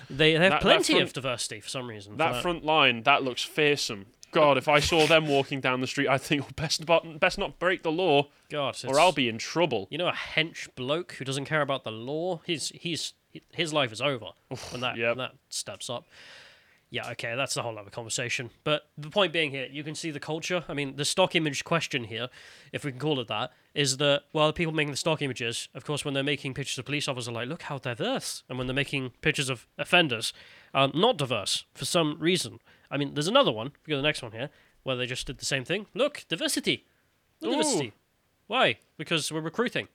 they 0.10 0.32
have 0.34 0.42
That- 0.42 0.50
that 0.52 0.62
plenty 0.62 0.94
front- 0.94 1.08
of 1.08 1.14
diversity 1.14 1.60
for 1.60 1.70
some 1.70 1.90
reason. 1.90 2.14
for 2.14 2.18
That 2.18 2.42
front 2.42 2.64
line, 2.64 3.04
that 3.04 3.24
looks 3.24 3.44
fearsome. 3.44 4.06
God, 4.36 4.58
if 4.58 4.68
I 4.68 4.80
saw 4.80 5.08
them 5.08 5.28
walking 5.28 5.62
down 5.62 5.82
the 5.82 5.88
street, 5.88 6.08
I'd 6.08 6.22
think, 6.22 6.44
oh, 6.44 6.50
best, 6.56 6.88
not, 6.88 7.20
best 7.20 7.38
not 7.38 7.58
break 7.58 7.84
the 7.84 7.92
law, 7.92 8.28
God, 8.50 8.78
or 8.86 9.00
I'll 9.00 9.12
be 9.12 9.30
in 9.30 9.38
trouble. 9.38 9.88
You 9.90 9.98
know, 9.98 10.08
a 10.08 10.14
hench 10.14 10.68
bloke 10.76 11.14
who 11.14 11.26
doesn't 11.26 11.46
care 11.46 11.62
about 11.62 11.84
the 11.84 11.92
law. 11.92 12.42
He's 12.46 12.70
he's 12.76 13.14
his 13.54 13.74
life 13.74 13.92
is 13.92 14.02
over 14.02 14.28
when 14.72 14.82
that 14.82 14.98
yep. 14.98 15.10
when 15.10 15.18
that 15.20 15.36
steps 15.50 15.90
up. 15.90 16.06
Yeah, 16.92 17.10
okay, 17.12 17.36
that's 17.36 17.58
a 17.58 17.64
whole 17.64 17.78
other 17.78 17.90
conversation. 17.90 18.52
But 18.64 18.88
the 18.98 19.10
point 19.10 19.34
being 19.34 19.52
here, 19.52 19.68
you 19.70 19.84
can 19.84 19.96
see 19.96 20.12
the 20.12 20.20
culture. 20.20 20.64
I 20.70 20.74
mean, 20.74 20.96
the 20.96 21.04
stock 21.04 21.36
image 21.36 21.64
question 21.64 22.06
here, 22.06 22.30
if 22.72 22.86
we 22.86 22.92
can 22.92 23.00
call 23.00 23.20
it 23.20 23.28
that, 23.28 23.52
is 23.74 23.98
that 23.98 24.24
well, 24.34 24.48
the 24.48 24.54
people 24.54 24.74
making 24.74 24.92
the 24.92 24.98
stock 24.98 25.22
images, 25.22 25.68
of 25.74 25.84
course, 25.84 26.06
when 26.06 26.14
they're 26.14 26.24
making 26.24 26.54
pictures 26.54 26.78
of 26.78 26.86
police 26.86 27.08
officers, 27.08 27.28
are 27.30 27.34
like, 27.34 27.50
look 27.50 27.64
how 27.64 27.80
diverse, 27.80 28.44
and 28.48 28.58
when 28.58 28.68
they're 28.68 28.74
making 28.74 29.12
pictures 29.22 29.50
of 29.50 29.68
offenders, 29.78 30.32
are 30.74 30.90
not 30.94 31.18
diverse 31.18 31.66
for 31.74 31.86
some 31.86 32.18
reason. 32.20 32.60
I 32.90 32.98
mean, 32.98 33.14
there's 33.14 33.28
another 33.28 33.52
one. 33.52 33.72
We 33.86 33.92
go 33.92 33.96
to 33.96 34.02
the 34.02 34.08
next 34.08 34.22
one 34.22 34.32
here, 34.32 34.50
where 34.84 34.96
they 34.96 35.06
just 35.06 35.28
did 35.28 35.38
the 35.38 35.46
same 35.46 35.66
thing. 35.66 35.88
Look, 35.94 36.26
diversity. 36.28 36.86
Look, 37.42 37.52
diversity. 37.52 37.94
Why? 38.48 38.78
Because 38.98 39.32
we're 39.32 39.42
recruiting. 39.42 39.88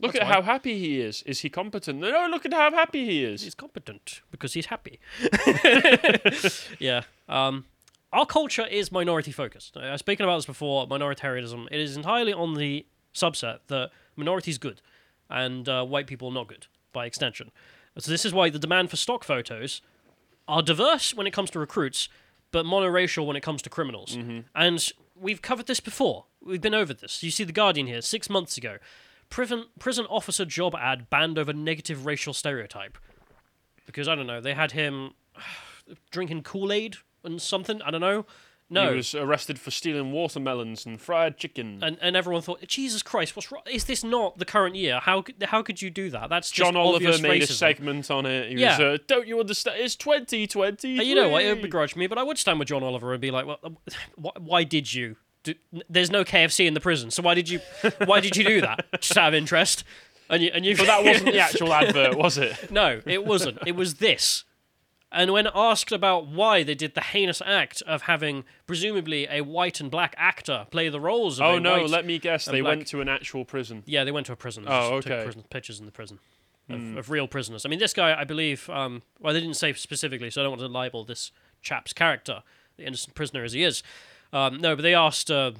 Look 0.00 0.12
That's 0.12 0.24
at 0.24 0.28
why. 0.28 0.34
how 0.34 0.42
happy 0.42 0.78
he 0.78 1.00
is. 1.00 1.22
Is 1.22 1.40
he 1.40 1.48
competent? 1.48 2.00
No, 2.00 2.28
look 2.30 2.44
at 2.44 2.52
how 2.52 2.70
happy 2.70 3.06
he 3.06 3.24
is. 3.24 3.42
He's 3.42 3.54
competent 3.54 4.20
because 4.30 4.52
he's 4.52 4.66
happy. 4.66 5.00
yeah. 6.78 7.02
Um, 7.28 7.64
our 8.12 8.26
culture 8.26 8.66
is 8.66 8.92
minority 8.92 9.32
focused. 9.32 9.76
I've 9.76 9.98
spoken 9.98 10.24
about 10.24 10.36
this 10.36 10.46
before. 10.46 10.86
Minoritarianism. 10.86 11.68
It 11.70 11.80
is 11.80 11.96
entirely 11.96 12.34
on 12.34 12.54
the 12.54 12.86
subset 13.14 13.60
that 13.68 13.90
minorities 14.16 14.58
good 14.58 14.82
and 15.30 15.66
uh, 15.68 15.84
white 15.84 16.06
people 16.06 16.30
not 16.30 16.46
good 16.46 16.66
by 16.92 17.06
extension. 17.06 17.50
So 17.98 18.10
this 18.10 18.26
is 18.26 18.34
why 18.34 18.50
the 18.50 18.58
demand 18.58 18.90
for 18.90 18.96
stock 18.96 19.24
photos 19.24 19.80
are 20.46 20.62
diverse 20.62 21.14
when 21.14 21.26
it 21.26 21.32
comes 21.32 21.50
to 21.50 21.58
recruits, 21.58 22.08
but 22.52 22.64
monoracial 22.64 23.26
when 23.26 23.36
it 23.36 23.42
comes 23.42 23.62
to 23.62 23.70
criminals. 23.70 24.16
Mm-hmm. 24.16 24.40
And 24.54 24.92
we've 25.14 25.42
covered 25.42 25.66
this 25.66 25.80
before. 25.80 26.26
We've 26.42 26.60
been 26.60 26.74
over 26.74 26.94
this. 26.94 27.22
You 27.22 27.30
see 27.30 27.44
the 27.44 27.52
Guardian 27.52 27.86
here, 27.86 28.00
six 28.00 28.30
months 28.30 28.56
ago. 28.56 28.78
Prison 29.28 29.66
prison 29.78 30.06
officer 30.08 30.44
job 30.44 30.74
ad 30.76 31.10
banned 31.10 31.38
over 31.38 31.52
negative 31.52 32.06
racial 32.06 32.32
stereotype. 32.32 32.96
Because 33.84 34.08
I 34.08 34.14
don't 34.14 34.26
know, 34.26 34.40
they 34.40 34.54
had 34.54 34.72
him 34.72 35.12
drinking 36.10 36.42
Kool 36.42 36.72
Aid 36.72 36.96
and 37.24 37.42
something. 37.42 37.82
I 37.82 37.90
don't 37.90 38.00
know. 38.00 38.26
No, 38.68 38.90
He 38.90 38.96
was 38.96 39.14
arrested 39.14 39.60
for 39.60 39.70
stealing 39.70 40.10
watermelons 40.10 40.84
and 40.86 41.00
fried 41.00 41.36
chicken. 41.38 41.78
and 41.84 41.96
and 42.00 42.16
everyone 42.16 42.42
thought, 42.42 42.66
Jesus 42.66 43.00
Christ, 43.02 43.36
what's 43.36 43.52
wrong? 43.52 43.62
Is 43.70 43.84
this 43.84 44.02
not 44.02 44.38
the 44.38 44.44
current 44.44 44.74
year? 44.74 44.98
How 45.00 45.22
could 45.22 45.36
how 45.44 45.62
could 45.62 45.80
you 45.80 45.88
do 45.88 46.10
that? 46.10 46.28
That's 46.30 46.50
just 46.50 46.56
John 46.66 46.76
Oliver 46.76 47.16
made 47.18 47.42
a 47.42 47.46
segment 47.46 48.10
on 48.10 48.26
it. 48.26 48.50
He 48.50 48.56
Yeah. 48.60 48.72
was, 48.72 48.80
uh, 49.00 49.02
don't 49.06 49.28
you 49.28 49.38
understand? 49.38 49.78
It's 49.80 49.94
2020. 49.94 50.98
Uh, 50.98 51.02
You 51.02 51.14
know 51.14 51.28
what? 51.28 51.44
It 51.44 51.48
would 51.52 51.62
begrudge 51.62 51.94
me, 51.94 52.08
but 52.08 52.18
I 52.18 52.24
would 52.24 52.38
stand 52.38 52.58
with 52.58 52.66
John 52.68 52.82
Oliver 52.82 53.12
and 53.12 53.20
be 53.20 53.30
like, 53.30 53.46
"Well, 53.46 53.60
why, 54.16 54.32
why 54.38 54.64
did 54.64 54.92
you? 54.92 55.16
Do, 55.44 55.54
there's 55.88 56.10
no 56.10 56.24
KFC 56.24 56.66
in 56.66 56.74
the 56.74 56.80
prison, 56.80 57.12
so 57.12 57.22
why 57.22 57.34
did 57.34 57.48
you? 57.48 57.60
Why 58.04 58.18
did 58.18 58.36
you 58.36 58.42
do 58.42 58.60
that? 58.62 58.84
Just 59.00 59.16
out 59.16 59.28
of 59.28 59.34
interest." 59.34 59.84
And 60.28 60.42
you, 60.42 60.50
and 60.52 60.66
you. 60.66 60.76
But 60.76 60.86
that 60.88 61.04
wasn't 61.04 61.26
the 61.26 61.38
actual 61.48 61.72
advert, 61.72 62.16
was 62.18 62.36
it? 62.36 62.72
no, 62.72 63.00
it 63.06 63.24
wasn't. 63.24 63.58
It 63.64 63.76
was 63.76 63.94
this. 63.94 64.42
And 65.12 65.32
when 65.32 65.46
asked 65.54 65.92
about 65.92 66.26
why 66.26 66.62
they 66.62 66.74
did 66.74 66.94
the 66.94 67.00
heinous 67.00 67.40
act 67.46 67.80
of 67.86 68.02
having 68.02 68.44
presumably 68.66 69.26
a 69.30 69.40
white 69.42 69.80
and 69.80 69.90
black 69.90 70.14
actor 70.18 70.66
play 70.70 70.88
the 70.88 71.00
roles 71.00 71.38
of 71.40 71.46
Oh 71.46 71.58
no, 71.58 71.84
let 71.84 72.04
me 72.04 72.18
guess. 72.18 72.44
They 72.44 72.60
black- 72.60 72.76
went 72.78 72.88
to 72.88 73.00
an 73.00 73.08
actual 73.08 73.44
prison. 73.44 73.82
yeah, 73.86 74.04
they 74.04 74.10
went 74.12 74.26
to 74.26 74.32
a 74.32 74.36
prison. 74.36 74.64
They 74.64 74.70
Oh, 74.70 74.96
just 74.96 75.06
took 75.06 75.12
okay. 75.12 75.24
prison, 75.24 75.44
pictures 75.48 75.78
in 75.80 75.86
the 75.86 75.92
prison 75.92 76.18
of, 76.68 76.96
of 76.96 77.10
real 77.10 77.28
prisoners. 77.28 77.64
I 77.64 77.68
mean, 77.68 77.78
this 77.78 77.92
guy, 77.92 78.18
I 78.20 78.24
believe. 78.24 78.68
Um, 78.68 79.02
well, 79.20 79.32
they 79.32 79.40
didn't 79.40 79.54
say 79.56 79.72
specifically, 79.74 80.28
so 80.30 80.40
I 80.40 80.44
don't 80.44 80.50
want 80.50 80.60
to 80.62 80.66
libel 80.68 81.04
this 81.04 81.30
chap's 81.62 81.92
character, 81.92 82.42
the 82.76 82.84
innocent 82.84 83.14
prisoner 83.14 83.44
as 83.44 83.52
he 83.52 83.62
is. 83.62 83.84
Um, 84.32 84.56
no, 84.60 84.74
but 84.74 84.82
they 84.82 84.92
asked 84.94 85.30
uh, 85.30 85.52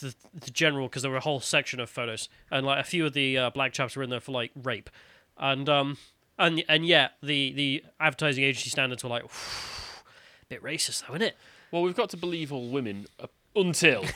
the, 0.00 0.14
the 0.38 0.50
general 0.50 0.86
because 0.88 1.00
there 1.02 1.10
were 1.10 1.16
a 1.16 1.20
whole 1.22 1.40
section 1.40 1.80
of 1.80 1.88
photos, 1.88 2.28
and 2.50 2.66
like 2.66 2.78
a 2.78 2.84
few 2.84 3.06
of 3.06 3.14
the 3.14 3.38
uh, 3.38 3.50
black 3.50 3.72
chaps 3.72 3.96
were 3.96 4.02
in 4.02 4.10
there 4.10 4.20
for 4.20 4.32
like 4.32 4.50
rape, 4.62 4.90
and 5.38 5.70
um, 5.70 5.96
and 6.40 6.64
and 6.68 6.86
yet 6.86 7.12
the 7.22 7.52
the 7.52 7.84
advertising 8.00 8.44
agency 8.44 8.70
standards 8.70 9.04
were 9.04 9.10
like, 9.10 9.24
a 9.24 9.28
bit 10.48 10.62
racist 10.62 11.06
though, 11.06 11.14
isn't 11.14 11.28
it? 11.28 11.36
Well, 11.70 11.82
we've 11.82 11.96
got 11.96 12.10
to 12.10 12.16
believe 12.16 12.52
all 12.52 12.68
women 12.68 13.06
uh, 13.20 13.26
until. 13.54 14.04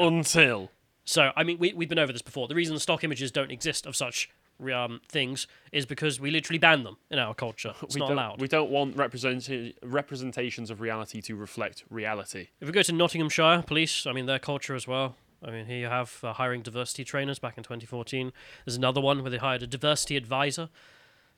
Until. 0.00 0.72
So, 1.04 1.30
I 1.36 1.44
mean, 1.44 1.58
we, 1.60 1.72
we've 1.72 1.88
been 1.88 2.00
over 2.00 2.12
this 2.12 2.20
before. 2.20 2.48
The 2.48 2.56
reason 2.56 2.74
the 2.74 2.80
stock 2.80 3.04
images 3.04 3.30
don't 3.30 3.52
exist 3.52 3.86
of 3.86 3.94
such 3.94 4.28
um, 4.74 5.00
things 5.08 5.46
is 5.70 5.86
because 5.86 6.18
we 6.18 6.32
literally 6.32 6.58
ban 6.58 6.82
them 6.82 6.96
in 7.08 7.20
our 7.20 7.34
culture. 7.34 7.72
It's 7.82 7.94
we 7.94 8.00
not 8.00 8.08
don't, 8.08 8.18
allowed. 8.18 8.40
We 8.40 8.48
don't 8.48 8.70
want 8.70 8.96
represent- 8.96 9.48
representations 9.84 10.70
of 10.70 10.80
reality 10.80 11.20
to 11.22 11.36
reflect 11.36 11.84
reality. 11.88 12.48
If 12.60 12.66
we 12.66 12.72
go 12.72 12.82
to 12.82 12.92
Nottinghamshire 12.92 13.62
police, 13.62 14.06
I 14.06 14.12
mean, 14.12 14.26
their 14.26 14.40
culture 14.40 14.74
as 14.74 14.88
well. 14.88 15.14
I 15.44 15.50
mean, 15.50 15.66
here 15.66 15.78
you 15.78 15.86
have 15.86 16.18
uh, 16.24 16.32
hiring 16.32 16.62
diversity 16.62 17.04
trainers 17.04 17.38
back 17.38 17.56
in 17.56 17.62
2014. 17.62 18.32
There's 18.64 18.76
another 18.76 19.00
one 19.00 19.22
where 19.22 19.30
they 19.30 19.36
hired 19.36 19.62
a 19.62 19.66
diversity 19.66 20.16
advisor, 20.16 20.68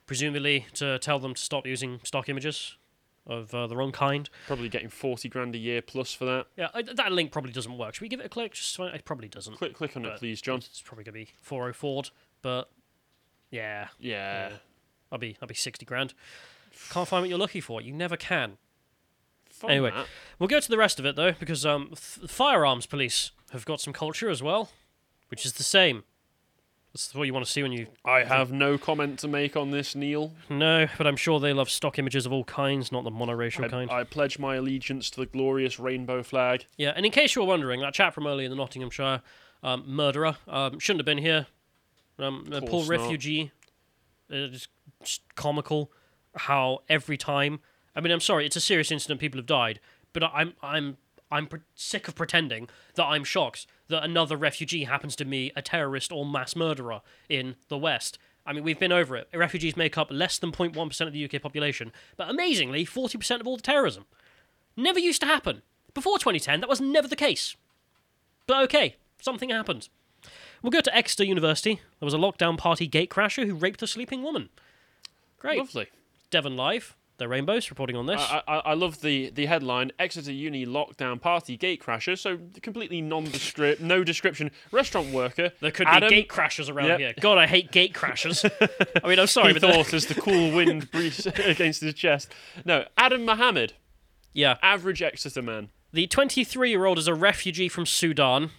presumably 0.08 0.66
to 0.74 0.98
tell 0.98 1.20
them 1.20 1.34
to 1.34 1.40
stop 1.40 1.64
using 1.66 2.00
stock 2.02 2.28
images 2.28 2.76
of 3.28 3.54
uh, 3.54 3.66
the 3.68 3.76
wrong 3.76 3.92
kind. 3.92 4.28
Probably 4.48 4.68
getting 4.68 4.88
40 4.88 5.28
grand 5.28 5.54
a 5.54 5.58
year 5.58 5.82
plus 5.82 6.12
for 6.14 6.24
that. 6.24 6.46
Yeah, 6.56 6.68
I, 6.74 6.82
that 6.82 7.12
link 7.12 7.30
probably 7.30 7.52
doesn't 7.52 7.76
work. 7.78 7.94
Should 7.94 8.02
we 8.02 8.08
give 8.08 8.18
it 8.20 8.26
a 8.26 8.28
click? 8.30 8.54
Just 8.54 8.72
so- 8.72 8.84
it 8.84 9.04
probably 9.04 9.28
doesn't. 9.28 9.54
Click, 9.56 9.74
click 9.74 9.96
on 9.96 10.04
it, 10.06 10.16
please, 10.18 10.40
John. 10.40 10.56
It's 10.58 10.82
probably 10.82 11.04
gonna 11.04 11.12
be 11.12 11.28
four 11.42 11.68
oh 11.68 11.72
four, 11.72 12.02
but 12.42 12.70
yeah, 13.50 13.88
Yeah. 14.00 14.50
I'll 15.12 15.18
be 15.18 15.36
I'll 15.40 15.48
be 15.48 15.54
60 15.54 15.86
grand. 15.86 16.14
Can't 16.90 17.06
find 17.08 17.22
what 17.22 17.28
you're 17.30 17.38
looking 17.38 17.62
for. 17.62 17.80
You 17.80 17.92
never 17.92 18.16
can. 18.16 18.56
Fun 19.50 19.70
Anyway. 19.70 19.90
that. 19.90 20.06
We'll 20.38 20.48
go 20.48 20.60
to 20.60 20.68
the 20.68 20.78
rest 20.78 20.98
of 20.98 21.04
it 21.06 21.16
though, 21.16 21.32
because 21.32 21.66
um, 21.66 21.90
f- 21.92 22.20
firearms 22.28 22.86
police 22.86 23.30
have 23.50 23.64
got 23.64 23.80
some 23.80 23.92
culture 23.92 24.28
as 24.30 24.42
well, 24.42 24.70
which 25.28 25.44
is 25.44 25.54
the 25.54 25.62
same. 25.64 26.04
That's 26.98 27.14
what 27.14 27.28
you 27.28 27.32
want 27.32 27.46
to 27.46 27.52
see 27.52 27.62
when 27.62 27.70
you. 27.70 27.86
I 28.04 28.24
have 28.24 28.50
no 28.50 28.76
comment 28.76 29.20
to 29.20 29.28
make 29.28 29.56
on 29.56 29.70
this, 29.70 29.94
Neil. 29.94 30.32
No, 30.50 30.88
but 30.98 31.06
I'm 31.06 31.14
sure 31.14 31.38
they 31.38 31.52
love 31.52 31.70
stock 31.70 31.96
images 31.96 32.26
of 32.26 32.32
all 32.32 32.42
kinds, 32.42 32.90
not 32.90 33.04
the 33.04 33.10
monoracial 33.10 33.66
I, 33.66 33.68
kind. 33.68 33.88
I 33.88 34.02
pledge 34.02 34.40
my 34.40 34.56
allegiance 34.56 35.08
to 35.10 35.20
the 35.20 35.26
glorious 35.26 35.78
rainbow 35.78 36.24
flag. 36.24 36.66
yeah, 36.76 36.92
and 36.96 37.06
in 37.06 37.12
case 37.12 37.36
you 37.36 37.42
were 37.42 37.46
wondering, 37.46 37.80
that 37.82 37.94
chap 37.94 38.14
from 38.14 38.26
earlier 38.26 38.46
in 38.46 38.50
the 38.50 38.56
Nottinghamshire 38.56 39.22
um, 39.62 39.84
murderer 39.86 40.38
um, 40.48 40.80
shouldn't 40.80 40.98
have 40.98 41.06
been 41.06 41.18
here. 41.18 41.46
Um, 42.18 42.48
a 42.52 42.60
poor 42.62 42.80
not. 42.80 42.88
refugee. 42.88 43.52
Uh, 44.28 44.48
just, 44.48 44.68
just 45.04 45.22
comical 45.36 45.92
how 46.34 46.80
every 46.88 47.16
time. 47.16 47.60
I 47.94 48.00
mean, 48.00 48.10
I'm 48.10 48.18
sorry, 48.18 48.44
it's 48.44 48.56
a 48.56 48.60
serious 48.60 48.90
incident. 48.90 49.20
People 49.20 49.38
have 49.38 49.46
died, 49.46 49.78
but 50.12 50.24
I'm 50.24 50.54
I'm 50.62 50.96
I'm 51.30 51.46
pre- 51.46 51.60
sick 51.76 52.08
of 52.08 52.16
pretending 52.16 52.68
that 52.94 53.04
I'm 53.04 53.22
shocked 53.22 53.68
that 53.88 54.04
another 54.04 54.36
refugee 54.36 54.84
happens 54.84 55.16
to 55.16 55.24
be 55.24 55.52
a 55.56 55.62
terrorist 55.62 56.12
or 56.12 56.26
mass 56.26 56.54
murderer 56.54 57.00
in 57.28 57.56
the 57.68 57.78
West. 57.78 58.18
I 58.46 58.52
mean, 58.52 58.64
we've 58.64 58.78
been 58.78 58.92
over 58.92 59.16
it. 59.16 59.28
Refugees 59.34 59.76
make 59.76 59.98
up 59.98 60.08
less 60.10 60.38
than 60.38 60.52
0.1% 60.52 61.00
of 61.06 61.12
the 61.12 61.24
UK 61.24 61.42
population, 61.42 61.92
but 62.16 62.30
amazingly, 62.30 62.86
40% 62.86 63.40
of 63.40 63.46
all 63.46 63.56
the 63.56 63.62
terrorism. 63.62 64.06
Never 64.76 64.98
used 64.98 65.20
to 65.20 65.26
happen. 65.26 65.62
Before 65.92 66.18
2010, 66.18 66.60
that 66.60 66.68
was 66.68 66.80
never 66.80 67.08
the 67.08 67.16
case. 67.16 67.56
But 68.46 68.62
okay, 68.64 68.96
something 69.20 69.50
happened. 69.50 69.88
We'll 70.62 70.70
go 70.70 70.80
to 70.80 70.96
Exeter 70.96 71.24
University. 71.24 71.80
There 72.00 72.06
was 72.06 72.14
a 72.14 72.18
lockdown 72.18 72.56
party 72.56 72.88
gatecrasher 72.88 73.46
who 73.46 73.54
raped 73.54 73.82
a 73.82 73.86
sleeping 73.86 74.22
woman. 74.22 74.48
Great. 75.38 75.58
Lovely. 75.58 75.88
Devon 76.30 76.56
Live, 76.56 76.96
the 77.18 77.28
Rainbows, 77.28 77.68
reporting 77.70 77.96
on 77.96 78.06
this. 78.06 78.20
I, 78.20 78.42
I, 78.48 78.56
I 78.58 78.74
love 78.74 79.00
the, 79.00 79.30
the 79.30 79.46
headline 79.46 79.92
Exeter 79.98 80.32
Uni 80.32 80.64
lockdown 80.64 81.20
party 81.20 81.56
gate 81.56 81.82
crasher. 81.82 82.16
So 82.18 82.38
completely 82.62 83.00
nondescript, 83.02 83.80
no 83.80 84.04
description. 84.04 84.50
Restaurant 84.72 85.12
worker. 85.12 85.52
there 85.60 85.70
could 85.72 85.86
Adam, 85.88 86.08
be 86.08 86.16
gate 86.16 86.28
crashers 86.28 86.72
around 86.72 86.86
Yep. 86.88 86.98
here. 87.00 87.14
God, 87.20 87.36
I 87.38 87.46
hate 87.46 87.70
gate 87.72 87.92
crashers. 87.92 88.44
I 89.04 89.08
mean, 89.08 89.18
I'm 89.18 89.26
sorry, 89.26 89.52
He 89.52 89.58
but 89.58 89.72
thought 89.74 89.92
as 89.92 90.06
the 90.06 90.14
cool 90.14 90.54
wind 90.54 90.90
breathed 90.92 91.26
against 91.40 91.80
his 91.82 91.94
chest. 91.94 92.32
No, 92.64 92.84
Adam 92.96 93.24
Mohammed, 93.24 93.74
yeah, 94.32 94.56
average 94.62 95.02
Exeter 95.02 95.42
man. 95.42 95.70
the 95.92 96.06
23 96.06 96.70
year 96.70 96.84
old 96.84 96.98
is 96.98 97.08
a 97.08 97.14
refugee 97.14 97.68
from 97.68 97.84
Sudan. 97.84 98.50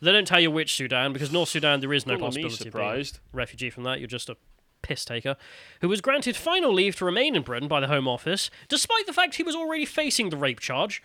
They 0.00 0.10
don't 0.10 0.26
tell 0.26 0.40
you 0.40 0.50
which 0.50 0.74
Sudan 0.74 1.12
because 1.12 1.30
North 1.30 1.50
Sudan 1.50 1.78
there 1.78 1.92
is 1.92 2.04
no 2.06 2.14
me 2.14 2.20
possibility 2.20 2.54
of 2.54 2.58
being 2.58 2.72
surprised. 2.72 3.20
a 3.32 3.36
refugee 3.36 3.70
from 3.70 3.84
that. 3.84 4.00
You're 4.00 4.08
just 4.08 4.28
a 4.28 4.36
piss 4.82 5.04
taker 5.04 5.36
who 5.80 5.88
was 5.88 6.00
granted 6.00 6.36
final 6.36 6.72
leave 6.72 6.96
to 6.96 7.04
remain 7.04 7.34
in 7.36 7.42
Britain 7.42 7.68
by 7.68 7.80
the 7.80 7.88
Home 7.88 8.06
Office, 8.08 8.50
despite 8.68 9.06
the 9.06 9.12
fact 9.12 9.36
he 9.36 9.42
was 9.42 9.54
already 9.56 9.84
facing 9.84 10.30
the 10.30 10.36
rape 10.36 10.60
charge. 10.60 11.02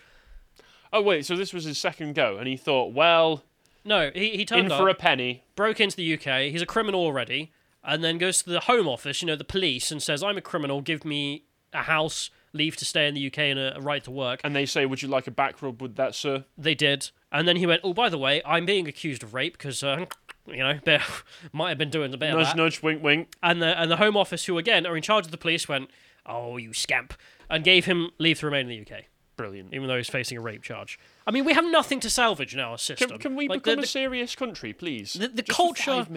Oh 0.92 1.02
wait, 1.02 1.26
so 1.26 1.36
this 1.36 1.54
was 1.54 1.66
his 1.66 1.78
second 1.78 2.16
go, 2.16 2.38
and 2.38 2.48
he 2.48 2.56
thought, 2.58 2.94
well, 2.94 3.44
No, 3.84 4.10
he, 4.14 4.30
he 4.32 4.42
in 4.42 4.46
turned 4.48 4.72
up. 4.72 4.80
for 4.80 4.90
a 4.90 4.94
penny. 4.96 5.44
broke 5.56 5.80
into 5.80 5.98
the 5.98 6.14
UK. 6.14 6.52
He's 6.52 6.62
a 6.62 6.66
criminal 6.66 7.02
already, 7.02 7.52
and 7.84 8.04
then 8.04 8.18
goes 8.18 8.42
to 8.44 8.50
the 8.50 8.62
Home 8.62 8.88
Office, 8.88 9.22
you 9.22 9.28
know, 9.28 9.36
the 9.36 9.44
police, 9.44 9.92
and 9.92 10.02
says, 10.02 10.24
"I'm 10.24 10.38
a 10.38 10.42
criminal. 10.42 10.82
Give 10.82 11.04
me 11.06 11.44
a 11.74 11.84
house, 11.84 12.30
leave 12.54 12.78
to 12.78 12.86
stay 12.86 13.08
in 13.08 13.14
the 13.16 13.28
UK, 13.28 13.38
and 13.40 13.60
a, 13.60 13.78
a 13.78 13.82
right 13.82 14.04
to 14.06 14.12
work." 14.12 14.40
And 14.46 14.56
they 14.56 14.66
say, 14.66 14.86
would 14.86 15.02
you 15.02 15.10
like 15.10 15.28
a 15.28 15.32
back 15.32 15.62
rub 15.62 15.82
with 15.82 15.96
that, 15.98 16.16
sir? 16.16 16.46
They 16.58 16.74
did, 16.76 17.12
and 17.34 17.46
then 17.48 17.58
he 17.58 17.66
went, 17.66 17.82
"Oh, 17.84 17.94
by 17.94 18.08
the 18.08 18.18
way, 18.18 18.42
I'm 18.46 18.66
being 18.66 18.88
accused 18.88 19.24
of 19.24 19.34
rape 19.34 19.58
because." 19.58 19.84
Uh, 19.84 20.06
you 20.48 20.58
know, 20.60 20.80
bit, 20.84 21.02
might 21.54 21.70
have 21.70 21.78
been 21.78 21.90
doing 21.90 22.14
a 22.14 22.18
bit 22.18 22.32
of 22.32 22.38
Nudge, 22.38 22.48
that. 22.48 22.58
nudge, 22.58 22.82
wink, 22.82 23.04
wink. 23.04 23.30
And 23.44 23.62
the 23.62 23.80
and 23.80 23.90
the 23.92 23.98
Home 23.98 24.16
Office, 24.18 24.46
who 24.46 24.58
again 24.58 24.86
are 24.86 24.96
in 24.96 25.04
charge 25.04 25.26
of 25.26 25.32
the 25.32 25.38
police, 25.38 25.68
went, 25.68 25.90
"Oh, 26.26 26.58
you 26.58 26.74
scamp," 26.74 27.14
and 27.50 27.64
gave 27.64 27.86
him 27.86 28.10
leave 28.18 28.40
to 28.40 28.46
remain 28.48 28.70
in 28.70 28.86
the 28.86 28.96
UK, 28.96 29.04
Brilliant. 29.36 29.74
even 29.74 29.88
though 29.88 29.98
he's 29.98 30.10
facing 30.10 30.38
a 30.38 30.42
rape 30.42 30.62
charge. 30.64 30.98
I 31.26 31.32
mean, 31.32 31.44
we 31.46 31.54
have 31.54 31.66
nothing 31.66 32.00
to 32.02 32.10
salvage 32.10 32.54
in 32.54 32.60
our 32.60 32.78
system. 32.78 33.10
Can, 33.10 33.20
can 33.20 33.36
we 33.36 33.48
Like, 33.48 33.64
become 33.64 33.78
the- 33.82 33.84
a 33.84 33.88
serious 33.88 34.36
country, 34.36 34.74
please? 34.74 35.14
the, 35.14 35.28
the 35.28 35.44
culture 35.44 35.92
of 35.92 36.10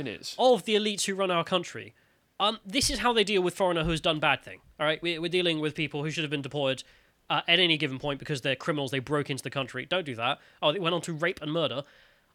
the 0.64 0.74
elites 0.76 1.04
who 1.06 1.14
run 1.14 1.30
our 1.30 1.44
country. 1.44 1.94
Um, 2.38 2.58
this 2.64 2.88
is 2.88 3.00
how 3.00 3.12
they 3.12 3.22
deal 3.24 3.42
with 3.42 3.54
foreigner 3.54 3.84
who's 3.84 4.00
done 4.00 4.18
bad 4.18 4.42
thing. 4.42 4.60
All 4.78 4.86
right, 4.86 5.02
we, 5.02 5.18
we're 5.18 5.28
dealing 5.28 5.60
with 5.60 5.74
people 5.74 6.02
who 6.02 6.10
should 6.10 6.24
have 6.24 6.30
been 6.30 6.40
deported 6.40 6.84
uh, 7.28 7.42
at 7.46 7.58
any 7.58 7.76
given 7.76 7.98
point 7.98 8.18
because 8.18 8.40
they're 8.40 8.56
criminals. 8.56 8.90
They 8.92 8.98
broke 8.98 9.28
into 9.28 9.42
the 9.42 9.50
country. 9.50 9.84
Don't 9.84 10.06
do 10.06 10.14
that. 10.14 10.38
Oh, 10.62 10.72
they 10.72 10.78
went 10.78 10.94
on 10.94 11.02
to 11.02 11.12
rape 11.12 11.40
and 11.42 11.52
murder. 11.52 11.82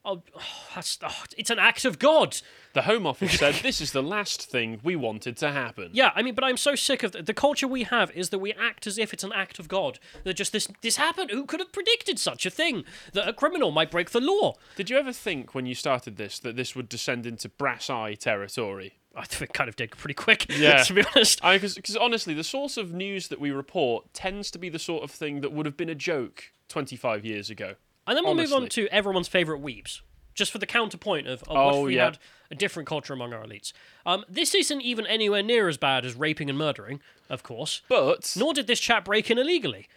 Oh, 0.06 0.22
oh, 0.36 0.42
that's 0.76 1.00
oh, 1.02 1.24
it's 1.38 1.50
an 1.50 1.60
act 1.60 1.84
of 1.86 2.00
God. 2.00 2.38
The 2.74 2.84
Home 2.84 3.08
Office 3.08 3.40
said 3.40 3.56
this 3.64 3.82
is 3.82 3.92
the 3.92 4.04
last 4.04 4.50
thing 4.50 4.80
we 4.84 4.96
wanted 4.96 5.38
to 5.38 5.52
happen. 5.52 5.90
Yeah, 5.94 6.12
I 6.16 6.22
mean, 6.22 6.36
but 6.36 6.44
I'm 6.44 6.58
so 6.58 6.76
sick 6.76 7.04
of 7.04 7.14
the, 7.14 7.24
the 7.24 7.34
culture 7.34 7.68
we 7.68 7.84
have 7.84 8.12
is 8.12 8.30
that 8.30 8.40
we 8.40 8.54
act 8.54 8.86
as 8.86 8.98
if 8.98 9.14
it's 9.14 9.24
an 9.24 9.34
act 9.34 9.60
of 9.60 9.68
God. 9.68 10.00
That 10.24 10.36
just 10.36 10.52
this 10.52 10.68
this 10.82 10.98
happened. 10.98 11.32
Who 11.32 11.46
could 11.46 11.60
have 11.60 11.72
predicted 11.72 12.20
such 12.20 12.46
a 12.46 12.50
thing? 12.50 12.84
That 13.14 13.28
a 13.28 13.34
criminal 13.34 13.72
might 13.72 13.92
break 13.92 14.12
the 14.12 14.22
law. 14.22 14.56
Did 14.76 14.90
you 14.90 14.98
ever 14.98 15.12
think 15.14 15.56
when 15.56 15.66
you 15.66 15.76
started 15.76 16.18
this 16.18 16.40
that 16.40 16.56
this 16.56 16.76
would 16.76 16.90
descend 16.90 17.26
into 17.26 17.50
brass 17.50 17.90
eye 17.90 18.14
territory? 18.14 18.94
I 19.16 19.24
think 19.24 19.50
it 19.50 19.54
kind 19.54 19.70
of 19.70 19.76
did 19.78 19.92
pretty 19.92 20.14
quick. 20.14 20.46
Yeah. 20.56 20.84
to 20.84 20.94
be 20.94 21.04
honest. 21.16 21.42
Because 21.42 21.96
honestly, 21.98 22.34
the 22.34 22.44
source 22.44 22.78
of 22.78 22.94
news 22.94 23.30
that 23.30 23.40
we 23.40 23.52
report 23.52 24.14
tends 24.14 24.52
to 24.52 24.60
be 24.60 24.70
the 24.70 24.80
sort 24.80 25.04
of 25.04 25.12
thing 25.12 25.42
that 25.42 25.52
would 25.52 25.66
have 25.66 25.78
been 25.78 25.90
a 25.90 25.96
joke 25.96 26.52
25 26.70 27.24
years 27.26 27.50
ago. 27.50 27.76
And 28.08 28.16
then 28.16 28.24
we'll 28.24 28.36
move 28.36 28.54
on 28.54 28.68
to 28.70 28.88
everyone's 28.88 29.28
favourite 29.28 29.64
weebs, 29.64 30.02
just 30.34 30.52
for 30.52 30.58
the 30.60 30.66
counterpoint 30.66 31.28
of, 31.28 31.42
of 31.44 31.48
what 31.50 31.70
if 31.70 31.76
Oh, 31.76 31.82
we 31.86 31.96
yeah. 31.96 32.06
had 32.06 32.20
a 32.52 32.56
different 32.56 32.88
culture 32.88 33.14
among 33.14 33.34
our 33.34 33.44
elites. 33.44 33.74
Um, 34.06 34.24
this 34.30 34.54
isn't 34.54 34.82
even 34.82 35.08
anywhere 35.08 35.42
near 35.42 35.68
as 35.68 35.78
bad 35.78 36.06
as 36.06 36.14
raping 36.16 36.50
and 36.50 36.58
murdering, 36.58 37.00
of 37.30 37.42
course. 37.44 37.82
But 37.90 38.34
Nor 38.38 38.54
did 38.54 38.68
this 38.68 38.80
chap 38.80 39.06
break 39.06 39.32
in 39.32 39.38
illegally. 39.40 39.88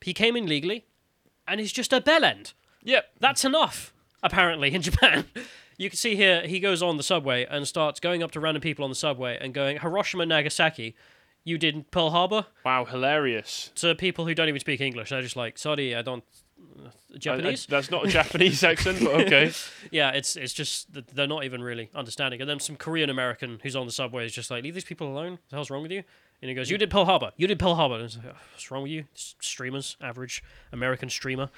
He 0.00 0.12
came 0.12 0.36
in 0.36 0.46
legally, 0.46 0.84
and 1.46 1.60
he's 1.60 1.72
just 1.72 1.92
a 1.92 2.00
bell 2.00 2.24
end. 2.24 2.52
Yep. 2.82 3.10
That's 3.20 3.44
enough, 3.44 3.94
apparently, 4.22 4.74
in 4.74 4.82
Japan. 4.90 5.24
You 5.78 5.88
can 5.90 5.96
see 5.96 6.14
here, 6.16 6.46
he 6.46 6.60
goes 6.60 6.82
on 6.82 6.96
the 6.96 7.02
subway 7.02 7.46
and 7.48 7.66
starts 7.66 8.00
going 8.00 8.22
up 8.22 8.30
to 8.32 8.40
random 8.40 8.60
people 8.60 8.84
on 8.84 8.90
the 8.90 8.94
subway 8.96 9.38
and 9.40 9.54
going, 9.54 9.78
Hiroshima, 9.78 10.26
Nagasaki, 10.26 10.94
you 11.44 11.58
did 11.58 11.90
Pearl 11.90 12.10
Harbor? 12.10 12.46
Wow, 12.64 12.84
hilarious. 12.84 13.70
To 13.76 13.94
people 13.94 14.26
who 14.26 14.34
don't 14.34 14.48
even 14.48 14.60
speak 14.60 14.80
English. 14.80 15.10
They're 15.10 15.22
just 15.22 15.36
like, 15.36 15.58
sorry, 15.58 15.94
I 15.94 16.02
don't. 16.02 16.24
Uh, 16.78 16.86
I- 16.86 17.14
I- 17.14 17.18
Japanese? 17.18 17.66
that's 17.66 17.90
not 17.90 18.06
a 18.06 18.08
Japanese 18.08 18.62
accent, 18.64 18.98
but 19.00 19.20
okay. 19.22 19.52
yeah, 19.90 20.10
it's 20.10 20.36
it's 20.36 20.52
just 20.52 20.92
that 20.94 21.08
they're 21.08 21.26
not 21.26 21.44
even 21.44 21.62
really 21.62 21.90
understanding. 21.94 22.40
And 22.40 22.48
then 22.50 22.60
some 22.60 22.76
Korean 22.76 23.10
American 23.10 23.60
who's 23.62 23.76
on 23.76 23.86
the 23.86 23.92
subway 23.92 24.26
is 24.26 24.32
just 24.32 24.50
like, 24.50 24.62
leave 24.64 24.74
these 24.74 24.84
people 24.84 25.08
alone. 25.08 25.32
What 25.32 25.40
the 25.50 25.56
hell's 25.56 25.70
wrong 25.70 25.82
with 25.82 25.92
you? 25.92 26.02
And 26.42 26.48
he 26.50 26.54
goes, 26.54 26.68
you 26.68 26.76
did 26.76 26.90
Pearl 26.90 27.06
Harbor. 27.06 27.30
You 27.38 27.46
did 27.46 27.58
Pearl 27.58 27.74
Harbor. 27.74 27.94
And 27.94 28.04
it's 28.04 28.16
like, 28.18 28.26
"Oh, 28.28 28.36
what's 28.52 28.70
wrong 28.70 28.82
with 28.82 28.90
you? 28.92 29.04
Streamers, 29.14 29.96
average 29.98 30.42
American 30.72 31.08
streamer. 31.08 31.48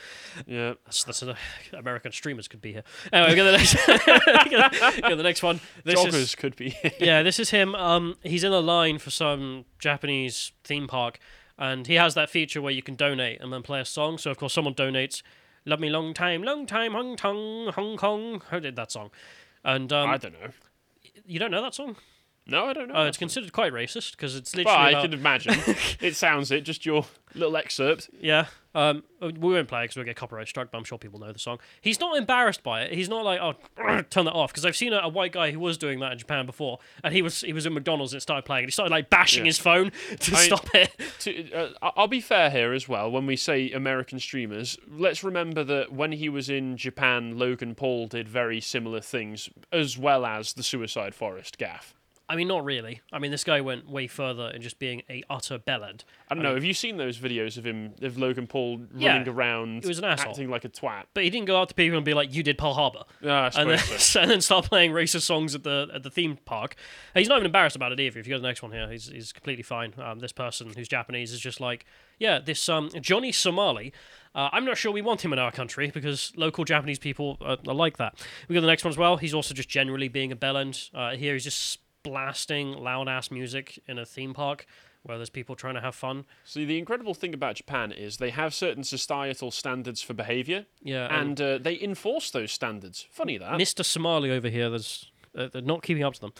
Yeah. 0.46 0.74
That's, 0.84 1.02
that's 1.02 1.22
a, 1.22 1.36
American 1.72 2.12
streamers 2.12 2.46
could 2.46 2.60
be 2.60 2.72
here. 2.74 2.84
Anyway, 3.12 3.30
we 3.30 3.36
got 3.36 3.44
the 3.44 3.52
next, 3.56 3.74
got 5.00 5.16
the 5.16 5.22
next 5.24 5.42
one. 5.42 5.58
This 5.82 5.96
Joggers 5.98 6.14
is, 6.14 6.34
could 6.36 6.54
be. 6.54 6.76
yeah, 7.00 7.24
this 7.24 7.40
is 7.40 7.50
him. 7.50 7.74
Um, 7.74 8.16
he's 8.22 8.44
in 8.44 8.52
a 8.52 8.60
line 8.60 8.98
for 8.98 9.10
some 9.10 9.64
Japanese 9.80 10.52
theme 10.62 10.86
park, 10.86 11.18
and 11.58 11.86
he 11.86 11.94
has 11.94 12.14
that 12.14 12.30
feature 12.30 12.60
where 12.60 12.72
you 12.72 12.82
can 12.82 12.94
donate 12.94 13.40
and 13.40 13.52
then 13.52 13.62
play 13.62 13.80
a 13.80 13.84
song. 13.84 14.18
So 14.18 14.30
of 14.30 14.38
course, 14.38 14.52
someone 14.52 14.74
donates, 14.74 15.22
"Love 15.64 15.80
me 15.80 15.90
long 15.90 16.14
time, 16.14 16.42
long 16.42 16.66
time, 16.66 16.92
Hong 16.92 17.16
Kong, 17.16 17.72
Hong 17.74 17.96
Kong." 17.96 18.42
Who 18.50 18.60
did 18.60 18.76
that 18.76 18.92
song? 18.92 19.10
And 19.64 19.92
um, 19.92 20.10
I 20.10 20.16
don't 20.16 20.32
know. 20.34 20.50
you 21.26 21.38
don't 21.38 21.50
know 21.50 21.62
that 21.62 21.74
song? 21.74 21.96
No, 22.48 22.66
I 22.66 22.72
don't 22.74 22.88
know. 22.88 22.94
That 22.94 23.08
it's 23.08 23.18
considered 23.18 23.52
quite 23.52 23.72
racist 23.72 24.12
because 24.12 24.36
it's 24.36 24.54
Well, 24.54 24.64
literally 24.64 24.86
I 24.86 24.90
about- 24.90 25.02
can 25.02 25.12
imagine. 25.14 25.54
it 26.00 26.14
sounds 26.14 26.50
it. 26.52 26.60
Just 26.62 26.86
your 26.86 27.04
little 27.34 27.56
excerpt. 27.56 28.08
Yeah. 28.20 28.46
Um, 28.72 29.04
we 29.22 29.32
won't 29.54 29.68
play 29.68 29.80
it 29.80 29.84
because 29.84 29.96
we'll 29.96 30.04
get 30.04 30.16
copyright 30.16 30.46
struck, 30.48 30.70
but 30.70 30.76
I'm 30.76 30.84
sure 30.84 30.98
people 30.98 31.18
know 31.18 31.32
the 31.32 31.38
song. 31.38 31.58
He's 31.80 31.98
not 31.98 32.16
embarrassed 32.18 32.62
by 32.62 32.82
it. 32.82 32.92
He's 32.92 33.08
not 33.08 33.24
like, 33.24 33.40
oh, 33.40 33.54
turn 34.10 34.26
that 34.26 34.32
off. 34.34 34.52
Because 34.52 34.66
I've 34.66 34.76
seen 34.76 34.92
a, 34.92 34.98
a 34.98 35.08
white 35.08 35.32
guy 35.32 35.50
who 35.50 35.58
was 35.58 35.78
doing 35.78 35.98
that 36.00 36.12
in 36.12 36.18
Japan 36.18 36.44
before, 36.44 36.78
and 37.02 37.12
he 37.14 37.22
was 37.22 37.40
he 37.40 37.54
was 37.54 37.64
in 37.66 37.72
McDonald's 37.72 38.12
and 38.12 38.18
it 38.18 38.20
started 38.22 38.42
playing, 38.44 38.64
and 38.64 38.68
he 38.68 38.72
started 38.72 38.90
like 38.92 39.08
bashing 39.10 39.44
Yeah. 39.44 39.48
his 39.48 39.58
phone 39.58 39.90
to 40.20 40.36
I- 40.36 40.38
stop 40.46 40.68
it. 40.74 40.94
To, 41.20 41.52
uh, 41.52 41.90
I'll 41.96 42.06
be 42.06 42.20
fair 42.20 42.50
here 42.50 42.72
as 42.74 42.86
well. 42.86 43.10
When 43.10 43.24
we 43.26 43.34
say 43.34 43.72
American 43.72 44.20
streamers, 44.20 44.78
let's 44.88 45.24
remember 45.24 45.64
that 45.64 45.90
when 45.92 46.12
he 46.12 46.28
was 46.28 46.50
in 46.50 46.76
Japan, 46.76 47.38
Logan 47.38 47.74
Paul 47.74 48.06
did 48.08 48.28
very 48.28 48.60
similar 48.60 49.00
things, 49.00 49.48
as 49.72 49.96
well 49.98 50.24
as 50.26 50.52
the 50.52 50.62
Suicide 50.62 51.14
Forest 51.14 51.56
gaff. 51.58 51.94
I 52.28 52.34
mean, 52.34 52.48
not 52.48 52.64
really. 52.64 53.02
I 53.12 53.20
mean, 53.20 53.30
this 53.30 53.44
guy 53.44 53.60
went 53.60 53.88
way 53.88 54.08
further 54.08 54.48
in 54.48 54.60
just 54.60 54.80
being 54.80 55.02
a 55.08 55.22
utter 55.30 55.60
bellend. 55.60 56.02
I 56.28 56.34
don't 56.34 56.42
know. 56.42 56.54
Have 56.54 56.64
you 56.64 56.74
seen 56.74 56.96
those 56.96 57.18
videos 57.18 57.56
of 57.56 57.64
him, 57.64 57.94
of 58.02 58.18
Logan 58.18 58.48
Paul 58.48 58.80
Yeah, 58.96 59.12
running 59.12 59.28
around, 59.28 59.82
he 59.84 59.88
was 59.88 59.98
an 59.98 60.04
asshole. 60.06 60.30
acting 60.32 60.50
like 60.50 60.64
a 60.64 60.68
twat? 60.68 61.04
But 61.14 61.22
he 61.22 61.30
didn't 61.30 61.46
go 61.46 61.56
out 61.60 61.68
to 61.68 61.74
people 61.74 61.96
and 61.96 62.04
be 62.04 62.14
like, 62.14 62.34
"You 62.34 62.42
did 62.42 62.58
Pearl 62.58 62.74
Harbor," 62.74 63.04
Ah, 63.24 63.50
I 63.54 63.60
and 63.60 63.70
then, 63.70 63.78
so. 63.78 64.20
and 64.22 64.30
then 64.30 64.40
start 64.40 64.64
playing 64.64 64.90
racist 64.90 65.22
songs 65.22 65.54
at 65.54 65.62
the 65.62 65.88
at 65.94 66.02
the 66.02 66.10
theme 66.10 66.36
park. 66.44 66.74
And 67.14 67.20
he's 67.20 67.28
not 67.28 67.36
even 67.36 67.46
embarrassed 67.46 67.76
about 67.76 67.92
it 67.92 68.00
either. 68.00 68.18
If 68.18 68.26
you 68.26 68.32
go 68.32 68.38
to 68.38 68.42
the 68.42 68.48
next 68.48 68.60
one 68.62 68.72
here, 68.72 68.90
he's 68.90 69.06
he's 69.06 69.32
completely 69.32 69.62
fine. 69.62 69.94
Um, 69.96 70.18
this 70.18 70.32
person 70.32 70.72
who's 70.76 70.88
Japanese 70.88 71.32
is 71.32 71.38
just 71.38 71.60
like, 71.60 71.86
yeah, 72.18 72.40
this 72.40 72.68
um 72.68 72.90
Johnny 73.00 73.30
Somali. 73.30 73.92
Uh, 74.34 74.50
I'm 74.52 74.66
not 74.66 74.76
sure 74.76 74.92
we 74.92 75.00
want 75.00 75.24
him 75.24 75.32
in 75.32 75.38
our 75.38 75.50
country 75.52 75.90
because 75.94 76.30
local 76.36 76.64
Japanese 76.64 76.98
people 76.98 77.38
are, 77.40 77.56
are 77.66 77.74
like 77.74 77.96
that. 77.96 78.22
We 78.48 78.52
go 78.54 78.58
to 78.60 78.66
the 78.66 78.70
next 78.70 78.84
one 78.84 78.90
as 78.90 78.98
well. 78.98 79.16
He's 79.16 79.32
also 79.32 79.54
just 79.54 79.68
generally 79.70 80.08
being 80.08 80.30
a 80.30 80.36
bellend. 80.36 80.90
Uh, 80.92 81.16
here 81.16 81.32
he's 81.32 81.44
just 81.44 81.78
blasting 82.10 82.72
loud 82.72 83.08
ass 83.08 83.30
music 83.30 83.82
in 83.86 83.98
a 83.98 84.06
theme 84.06 84.32
park 84.34 84.66
where 85.02 85.18
there's 85.18 85.30
people 85.30 85.54
trying 85.54 85.74
to 85.74 85.80
have 85.80 85.94
fun. 85.94 86.24
See, 86.44 86.64
the 86.64 86.78
incredible 86.78 87.14
thing 87.14 87.32
about 87.32 87.54
Japan 87.56 87.92
is 87.92 88.16
they 88.16 88.30
have 88.30 88.52
certain 88.52 88.82
societal 88.82 89.50
standards 89.52 90.02
for 90.02 90.14
behaviour, 90.14 90.66
Yeah, 90.82 91.06
and 91.20 91.40
uh, 91.40 91.58
they 91.58 91.80
enforce 91.80 92.30
those 92.30 92.50
standards. 92.50 93.06
Funny 93.12 93.38
that. 93.38 93.52
Mr. 93.52 93.84
Somali 93.84 94.30
over 94.32 94.48
here, 94.48 94.68
there's, 94.68 95.10
uh, 95.36 95.48
they're 95.52 95.62
not 95.62 95.82
keeping 95.84 96.02
up 96.02 96.14
to 96.14 96.20
them. 96.20 96.32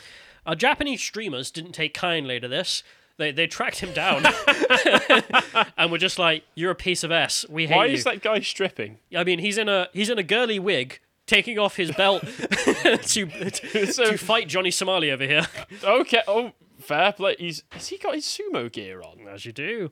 Uh, 0.44 0.56
Japanese 0.56 1.00
streamers 1.00 1.50
didn't 1.52 1.72
take 1.72 1.94
kindly 1.94 2.40
to 2.40 2.48
this. 2.48 2.82
They, 3.18 3.30
they 3.32 3.46
tracked 3.46 3.78
him 3.80 3.92
down 3.92 4.24
and 5.78 5.90
were 5.90 5.98
just 5.98 6.18
like, 6.18 6.44
"You're 6.54 6.72
a 6.72 6.74
piece 6.76 7.02
of 7.02 7.10
s. 7.10 7.46
We 7.48 7.66
hate 7.66 7.76
Why 7.76 7.86
you." 7.86 7.94
is 7.94 8.04
that 8.04 8.20
guy 8.22 8.40
stripping? 8.40 8.98
I 9.16 9.24
mean, 9.24 9.38
he's 9.38 9.56
in 9.58 9.68
a 9.68 9.88
he's 9.94 10.10
in 10.10 10.18
a 10.18 10.22
girly 10.22 10.58
wig, 10.58 11.00
taking 11.26 11.58
off 11.58 11.76
his 11.76 11.90
belt 11.92 12.22
to 12.62 13.26
to, 13.26 13.86
So- 13.92 14.10
to 14.12 14.16
fight 14.18 14.48
Johnny 14.48 14.70
Somali 14.70 15.10
over 15.10 15.24
here, 15.24 15.46
Okay. 15.82 16.22
Oh, 16.28 16.52
fair 16.80 17.12
play. 17.12 17.36
He's 17.38 17.62
has 17.70 17.88
he 17.88 17.98
got 17.98 18.14
his 18.14 18.24
sumo 18.24 18.70
gear 18.70 19.02
on? 19.02 19.26
as 19.28 19.44
you 19.44 19.52
do. 19.52 19.90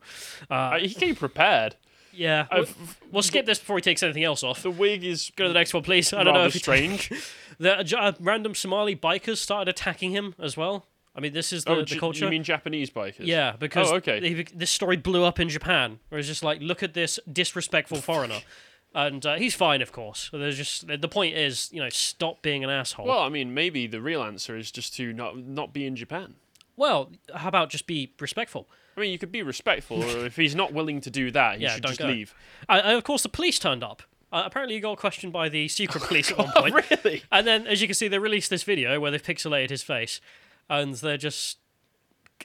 Uh, 0.51 0.79
he 0.79 0.93
came 0.95 1.15
prepared. 1.15 1.77
Yeah, 2.17 2.47
Uh, 2.49 2.59
we'll, 2.59 2.67
we'll 3.11 3.23
skip 3.25 3.45
this 3.45 3.59
before 3.59 3.75
he 3.77 3.83
takes 3.83 4.01
anything 4.03 4.23
else 4.23 4.45
off. 4.45 4.63
The 4.63 4.71
wig 4.71 5.03
is 5.03 5.33
Go 5.35 5.45
to 5.45 5.49
the 5.49 5.55
next 5.55 5.75
one, 5.75 5.83
please. 5.83 6.13
I 6.13 6.23
don't 6.23 6.35
know 6.35 6.45
if 6.47 6.55
strange. 6.67 7.11
the 7.59 7.79
uh, 7.79 8.01
uh, 8.01 8.13
random 8.21 8.55
Somali 8.55 8.95
bikers 8.95 9.39
started 9.39 9.69
attacking 9.69 10.13
him 10.13 10.37
as 10.39 10.57
well. 10.57 10.87
I 11.17 11.21
mean, 11.21 11.33
this 11.33 11.53
is 11.53 11.65
the, 11.65 11.73
oh, 11.73 11.85
the 11.85 11.99
culture. 11.99 12.25
you 12.27 12.31
mean 12.31 12.45
Japanese 12.45 12.91
bikers? 12.91 13.27
Yeah, 13.27 13.55
because 13.59 13.91
Oh, 13.91 13.97
okay. 13.97 14.21
they- 14.21 14.43
this 14.55 14.71
story 14.71 14.97
blew 14.97 15.25
up 15.25 15.41
in 15.41 15.49
Japan, 15.49 15.99
where 16.09 16.19
it's 16.21 16.29
just 16.29 16.45
like, 16.45 16.61
look 16.61 16.85
at 16.85 16.95
this 16.95 17.19
disrespectful 17.33 17.99
foreigner, 17.99 18.41
and 18.95 19.25
uh, 19.27 19.35
he's 19.37 19.55
fine, 19.55 19.83
of 19.83 19.93
course. 19.93 20.31
There's 20.33 20.57
just 20.57 20.87
the 20.87 21.09
point 21.09 21.37
is, 21.37 21.69
you 21.73 21.81
know, 21.81 21.89
stop 21.89 22.43
being 22.43 22.63
an 22.65 22.71
asshole. 22.71 23.07
Well, 23.07 23.21
I 23.21 23.29
mean, 23.29 23.53
maybe 23.55 23.87
the 23.87 24.01
real 24.01 24.23
answer 24.23 24.57
is 24.57 24.71
just 24.71 24.95
to 24.97 25.13
not 25.13 25.37
not 25.39 25.73
be 25.73 25.87
in 25.87 25.97
Japan. 25.97 26.35
Well, 26.77 27.11
how 27.35 27.49
about 27.49 27.71
just 27.71 27.87
be 27.87 28.13
respectful? 28.21 28.69
I 28.97 29.01
mean, 29.01 29.11
you 29.13 29.19
could 29.19 29.33
be 29.33 29.43
respectful, 29.43 30.03
or 30.03 30.25
if 30.27 30.37
he's 30.37 30.55
not 30.55 30.73
willing 30.73 31.01
to 31.03 31.11
do 31.11 31.31
that, 31.33 31.57
he 31.59 31.65
Yeah, 31.65 31.75
should 31.75 31.83
don't 31.83 31.91
just 31.91 32.01
go. 32.01 32.07
leave. 32.09 32.35
Uh, 32.69 32.81
and 32.85 32.97
of 32.97 33.05
course, 33.05 33.23
the 33.23 33.29
police 33.29 33.59
turned 33.59 33.83
up. 33.85 34.03
Uh, 34.33 34.43
apparently, 34.47 34.75
he 34.75 34.81
got 34.81 34.99
questioned 34.99 35.33
by 35.33 35.49
the 35.49 35.69
secret 35.69 36.03
police 36.09 36.31
at 36.33 36.39
one 36.39 36.51
point. 36.53 36.75
Oh, 36.77 36.97
really? 37.05 37.23
And 37.31 37.47
then, 37.47 37.67
as 37.67 37.81
you 37.81 37.87
can 37.89 37.95
see, 37.95 38.09
they 38.09 38.19
released 38.19 38.51
this 38.51 38.63
video 38.65 38.99
where 39.01 39.11
they've 39.11 39.23
pixelated 39.23 39.71
his 39.71 39.83
face, 39.83 40.21
and 40.69 40.95
they're 40.95 41.17
just 41.17 41.59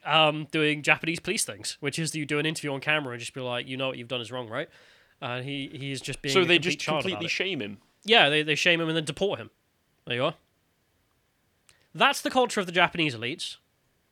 um, 0.05 0.47
doing 0.51 0.83
Japanese 0.83 1.19
police 1.19 1.43
things, 1.43 1.77
which 1.79 1.97
is 1.97 2.13
you 2.15 2.25
do 2.25 2.37
an 2.39 2.45
interview 2.45 2.71
on 2.73 2.79
camera 2.79 3.13
and 3.13 3.19
just 3.19 3.33
be 3.33 3.41
like, 3.41 3.67
you 3.67 3.75
know 3.77 3.87
what 3.87 3.97
you've 3.97 4.07
done 4.07 4.21
is 4.21 4.31
wrong, 4.31 4.47
right? 4.47 4.69
And 5.21 5.43
he 5.45 5.69
he 5.73 5.91
is 5.91 5.99
just 6.01 6.21
being 6.21 6.33
So 6.33 6.45
they 6.45 6.59
just 6.59 6.83
completely 6.85 7.27
shame 7.27 7.61
him. 7.61 7.77
Yeah, 8.05 8.29
they, 8.29 8.43
they 8.43 8.55
shame 8.55 8.79
him 8.79 8.87
and 8.87 8.95
then 8.97 9.03
deport 9.05 9.39
him. 9.39 9.49
There 10.05 10.15
you 10.15 10.23
are. 10.25 10.35
That's 11.93 12.21
the 12.21 12.29
culture 12.29 12.59
of 12.59 12.65
the 12.65 12.71
Japanese 12.71 13.15
elites. 13.15 13.57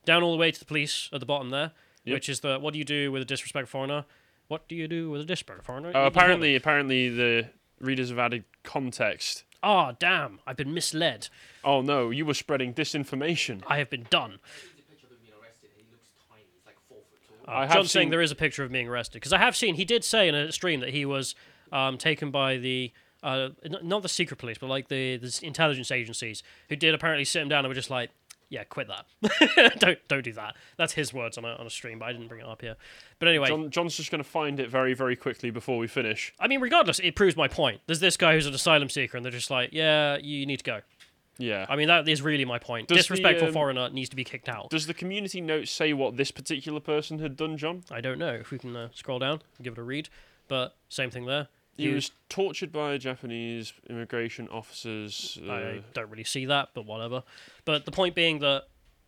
Down 0.06 0.24
all 0.24 0.32
the 0.32 0.38
way 0.38 0.52
to 0.52 0.60
the 0.60 0.65
police 0.65 1.10
at 1.12 1.20
the 1.20 1.26
bottom 1.26 1.50
there, 1.50 1.72
Yep. 2.06 2.13
which 2.13 2.30
is 2.30 2.39
the 2.41 2.60
what 2.60 2.74
do 2.74 2.80
you 2.80 2.86
do 2.86 3.12
with 3.12 3.22
a 3.22 3.26
disrespectful 3.26 3.80
foreigner? 3.80 4.06
What 4.48 4.67
do 4.67 4.76
you 4.76 4.88
do 4.88 5.10
with 5.10 5.22
a 5.22 5.26
disrespectful 5.26 5.63
foreigner? 5.65 5.91
Oh, 5.93 6.02
You- 6.02 6.08
apparently, 6.08 6.56
apparently 6.56 7.10
the 7.10 7.50
readers 7.80 8.10
have 8.10 8.20
added 8.20 8.46
context. 8.63 9.43
Oh, 9.63 9.93
damn. 10.00 10.39
I've 10.48 10.56
been 10.56 10.74
misled. 10.74 11.30
Oh 11.63 11.82
no, 11.82 12.10
you 12.10 12.26
were 12.26 12.34
spreading 12.34 12.74
disinformation. 12.74 13.63
I 13.67 13.78
have 13.80 13.89
been 13.89 14.08
done. 14.10 14.39
the 14.76 14.82
picture 14.84 15.08
of 15.08 15.12
him 15.13 15.17
being 15.24 15.34
arrested. 15.41 15.70
He 15.76 15.84
looks 15.91 16.08
tiny. 16.30 16.43
He's 16.54 16.65
like 16.65 16.78
four 16.88 17.00
foot 17.10 17.20
tall. 17.28 17.37
I 17.47 17.65
have 17.65 17.73
John's 17.75 17.91
saying 17.91 18.10
there 18.10 18.21
is 18.21 18.31
a 18.31 18.36
picture 18.36 18.63
of 18.63 18.71
being 18.71 18.88
arrested 18.88 19.13
because 19.15 19.33
I 19.33 19.38
have 19.38 19.55
seen 19.55 19.75
he 19.75 19.86
did 19.86 20.03
say 20.03 20.27
in 20.27 20.36
a 20.36 20.51
stream 20.51 20.79
that 20.81 20.89
he 20.89 21.05
was 21.05 21.36
um, 21.71 21.97
taken 21.97 22.31
by 22.31 22.57
the 22.57 22.91
uh, 23.23 23.49
n- 23.63 23.77
not 23.83 24.01
the 24.01 24.10
secret 24.10 24.38
police 24.38 24.57
but 24.57 24.67
like 24.67 24.89
the, 24.89 25.17
the 25.17 25.39
intelligence 25.43 25.91
agencies 25.91 26.43
who 26.69 26.75
did 26.75 26.93
apparently 26.93 27.25
sit 27.25 27.41
him 27.41 27.49
down 27.49 27.60
and 27.60 27.67
were 27.69 27.73
just 27.75 27.89
like 27.89 28.10
yeah 28.49 28.63
quit 28.63 28.88
that. 28.88 29.05
Don't 29.79 29.99
don't 30.07 30.23
do 30.23 30.31
that. 30.33 30.55
That's 30.77 30.93
his 30.93 31.13
words 31.13 31.38
on 31.38 31.43
a, 31.43 31.49
on 31.55 31.67
a 31.67 31.69
stream 31.69 31.99
but 31.99 32.05
I 32.05 32.13
didn't 32.13 32.27
bring 32.29 32.41
it 32.41 32.47
up 32.47 32.62
here. 32.62 32.75
But 33.19 33.27
anyway 33.27 33.47
John, 33.49 33.69
John's 33.69 33.97
just 33.97 34.10
going 34.12 34.23
to 34.23 34.29
find 34.29 34.60
it 34.60 34.69
very, 34.69 34.93
very 34.93 35.15
quickly 35.17 35.49
before 35.49 35.77
we 35.77 35.88
finish. 35.88 36.33
I 36.39 36.47
mean 36.47 36.62
regardless 36.62 36.99
it 36.99 37.15
proves 37.15 37.36
my 37.36 37.47
point. 37.47 37.81
There's 37.88 37.99
this 37.99 38.15
guy 38.15 38.33
who's 38.33 38.45
an 38.45 38.53
asylum 38.53 38.89
seeker 38.89 39.17
and 39.17 39.25
they're 39.25 39.31
just 39.31 39.51
like 39.51 39.71
yeah 39.73 40.17
you 40.17 40.45
need 40.45 40.57
to 40.57 40.63
go 40.63 40.81
Yeah. 41.38 41.65
I 41.69 41.76
mean 41.76 41.88
that 41.88 42.08
is 42.08 42.21
really 42.21 42.45
my 42.45 42.60
point 42.60 42.88
Does 42.88 42.95
the, 42.95 43.00
disrespectful 43.00 43.50
um, 43.50 43.54
foreigner 43.54 43.89
needs 43.89 44.10
to 44.10 44.15
be 44.15 44.23
kicked 44.23 44.50
out 44.50 44.69
Does 44.69 44.88
the 44.88 44.93
community 44.93 45.41
note 45.41 45.67
say 45.67 45.93
what 45.93 46.17
this 46.17 46.32
particular 46.32 46.80
person 46.80 47.19
had 47.19 47.36
done, 47.36 47.58
John? 47.58 47.84
I 47.91 48.02
don't 48.02 48.19
know 48.19 48.34
if 48.34 48.52
we 48.52 48.58
can 48.58 48.76
uh, 48.76 48.89
scroll 48.93 49.19
down 49.19 49.41
and 49.58 49.63
give 49.63 49.73
it 49.73 49.80
a 49.80 49.84
read 49.84 50.10
but 50.47 50.76
same 50.89 51.10
thing 51.12 51.26
there 51.26 51.47
He 51.76 51.89
was 51.89 52.12
tortured 52.30 52.71
by 52.71 52.97
Japanese 52.97 53.73
immigration 53.89 54.47
officers. 54.50 55.39
Uh, 55.45 55.52
I 55.52 55.82
don't 55.93 56.10
really 56.10 56.23
see 56.23 56.45
that, 56.45 56.69
but 56.73 56.86
whatever. 56.86 57.23
But 57.65 57.86
the 57.86 57.91
point 57.91 58.15
being 58.15 58.39
that 58.39 58.63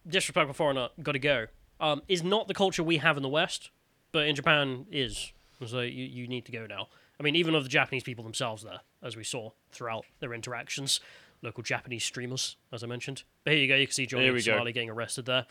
disrespectful 0.07 0.53
foreigner 0.53 0.89
got 1.01 1.13
to 1.13 1.19
go 1.19 1.47
um, 1.79 2.01
is 2.07 2.23
not 2.23 2.47
the 2.47 2.53
culture 2.53 2.83
we 2.83 2.97
have 2.97 3.17
in 3.17 3.23
the 3.23 3.29
West, 3.29 3.71
but 4.11 4.27
in 4.27 4.35
Japan 4.35 4.85
is. 4.91 5.31
So 5.65 5.81
you, 5.81 6.05
you 6.05 6.27
need 6.27 6.45
to 6.45 6.51
go 6.51 6.65
now. 6.67 6.87
I 7.19 7.23
mean, 7.23 7.35
even 7.35 7.53
of 7.53 7.63
the 7.63 7.69
Japanese 7.69 8.03
people 8.03 8.23
themselves 8.23 8.63
there, 8.63 8.79
as 9.03 9.17
we 9.17 9.25
saw 9.25 9.51
throughout 9.71 10.05
their 10.19 10.33
interactions, 10.33 11.01
local 11.41 11.63
Japanese 11.63 12.03
streamers, 12.03 12.57
as 12.71 12.83
I 12.83 12.87
mentioned. 12.87 13.23
But 13.43 13.53
here 13.53 13.61
you 13.61 13.67
go, 13.67 13.75
you 13.75 13.87
can 13.87 13.93
see 13.93 14.05
Johnny 14.05 14.29
we 14.31 14.41
go. 14.43 14.63
Getting 14.65 14.89
arrested 14.89 15.25
there. 15.25 15.45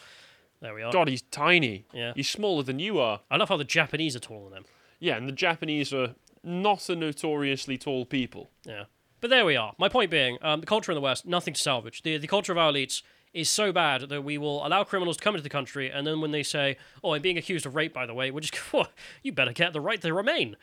There 0.60 0.74
we 0.74 0.82
are. 0.82 0.92
God, 0.92 1.08
he's 1.08 1.22
tiny. 1.22 1.86
Yeah. 1.92 2.12
He's 2.16 2.28
smaller 2.28 2.62
than 2.62 2.78
you 2.78 2.98
are. 2.98 3.20
I 3.30 3.36
love 3.36 3.48
how 3.48 3.56
the 3.56 3.64
Japanese 3.64 4.16
are 4.16 4.20
taller 4.20 4.44
than 4.50 4.52
them. 4.54 4.64
Yeah, 4.98 5.16
and 5.16 5.28
the 5.28 5.32
Japanese 5.32 5.92
are 5.92 6.14
not 6.42 6.88
a 6.88 6.96
notoriously 6.96 7.78
tall 7.78 8.04
people. 8.04 8.50
Yeah. 8.66 8.84
But 9.20 9.30
there 9.30 9.44
we 9.44 9.56
are. 9.56 9.74
My 9.78 9.88
point 9.88 10.10
being, 10.10 10.38
um, 10.42 10.60
the 10.60 10.66
culture 10.66 10.92
in 10.92 10.96
the 10.96 11.00
West, 11.00 11.26
nothing 11.26 11.54
to 11.54 11.60
salvage. 11.60 12.02
The, 12.02 12.18
the 12.18 12.26
culture 12.26 12.52
of 12.52 12.58
our 12.58 12.72
elites 12.72 13.02
is 13.32 13.48
so 13.48 13.72
bad 13.72 14.08
that 14.08 14.22
we 14.22 14.38
will 14.38 14.66
allow 14.66 14.84
criminals 14.84 15.16
to 15.18 15.22
come 15.24 15.34
into 15.34 15.42
the 15.42 15.48
country, 15.48 15.90
and 15.90 16.06
then 16.06 16.20
when 16.20 16.30
they 16.30 16.42
say, 16.42 16.76
oh, 17.04 17.14
I'm 17.14 17.22
being 17.22 17.38
accused 17.38 17.66
of 17.66 17.74
rape, 17.74 17.92
by 17.92 18.06
the 18.06 18.14
way, 18.14 18.30
we're 18.30 18.40
just, 18.40 18.54
"Whoa, 18.72 18.86
you 19.22 19.32
better 19.32 19.52
get 19.52 19.72
the 19.72 19.80
right 19.80 20.00
to 20.00 20.14
remain. 20.14 20.56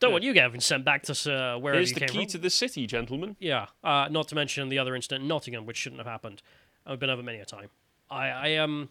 Don't 0.00 0.12
want 0.12 0.22
you 0.22 0.32
getting 0.32 0.60
sent 0.60 0.84
back 0.84 1.02
to 1.02 1.12
uh, 1.12 1.58
wherever 1.58 1.78
Here's 1.78 1.90
you 1.90 1.96
the 1.96 2.06
key 2.06 2.26
to 2.26 2.38
the 2.38 2.50
city, 2.50 2.86
gentlemen. 2.86 3.36
Yeah, 3.40 3.66
uh, 3.82 4.08
not 4.10 4.28
to 4.28 4.34
mention 4.34 4.68
the 4.68 4.78
other 4.78 4.94
incident 4.94 5.22
in 5.22 5.28
Nottingham, 5.28 5.66
which 5.66 5.76
shouldn't 5.76 5.98
have 5.98 6.06
happened. 6.06 6.42
I've 6.86 7.00
been 7.00 7.10
over 7.10 7.22
many 7.22 7.38
a 7.38 7.44
time. 7.44 7.68
I, 8.10 8.28
I 8.28 8.48
am, 8.48 8.90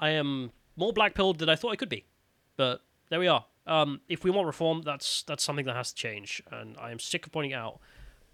I 0.00 0.10
am 0.10 0.50
more 0.76 0.92
black 0.92 1.14
pilled 1.14 1.38
than 1.38 1.48
I 1.48 1.54
thought 1.54 1.72
I 1.72 1.76
could 1.76 1.88
be, 1.88 2.04
but 2.56 2.80
there 3.08 3.20
we 3.20 3.28
are. 3.28 3.44
Um, 3.66 4.00
if 4.08 4.24
we 4.24 4.30
want 4.30 4.46
reform, 4.46 4.82
that's 4.82 5.22
that's 5.22 5.42
something 5.42 5.64
that 5.66 5.76
has 5.76 5.90
to 5.90 5.96
change, 5.96 6.42
and 6.50 6.76
I 6.80 6.90
am 6.90 6.98
sick 6.98 7.26
of 7.26 7.32
pointing 7.32 7.52
it 7.52 7.54
out. 7.54 7.78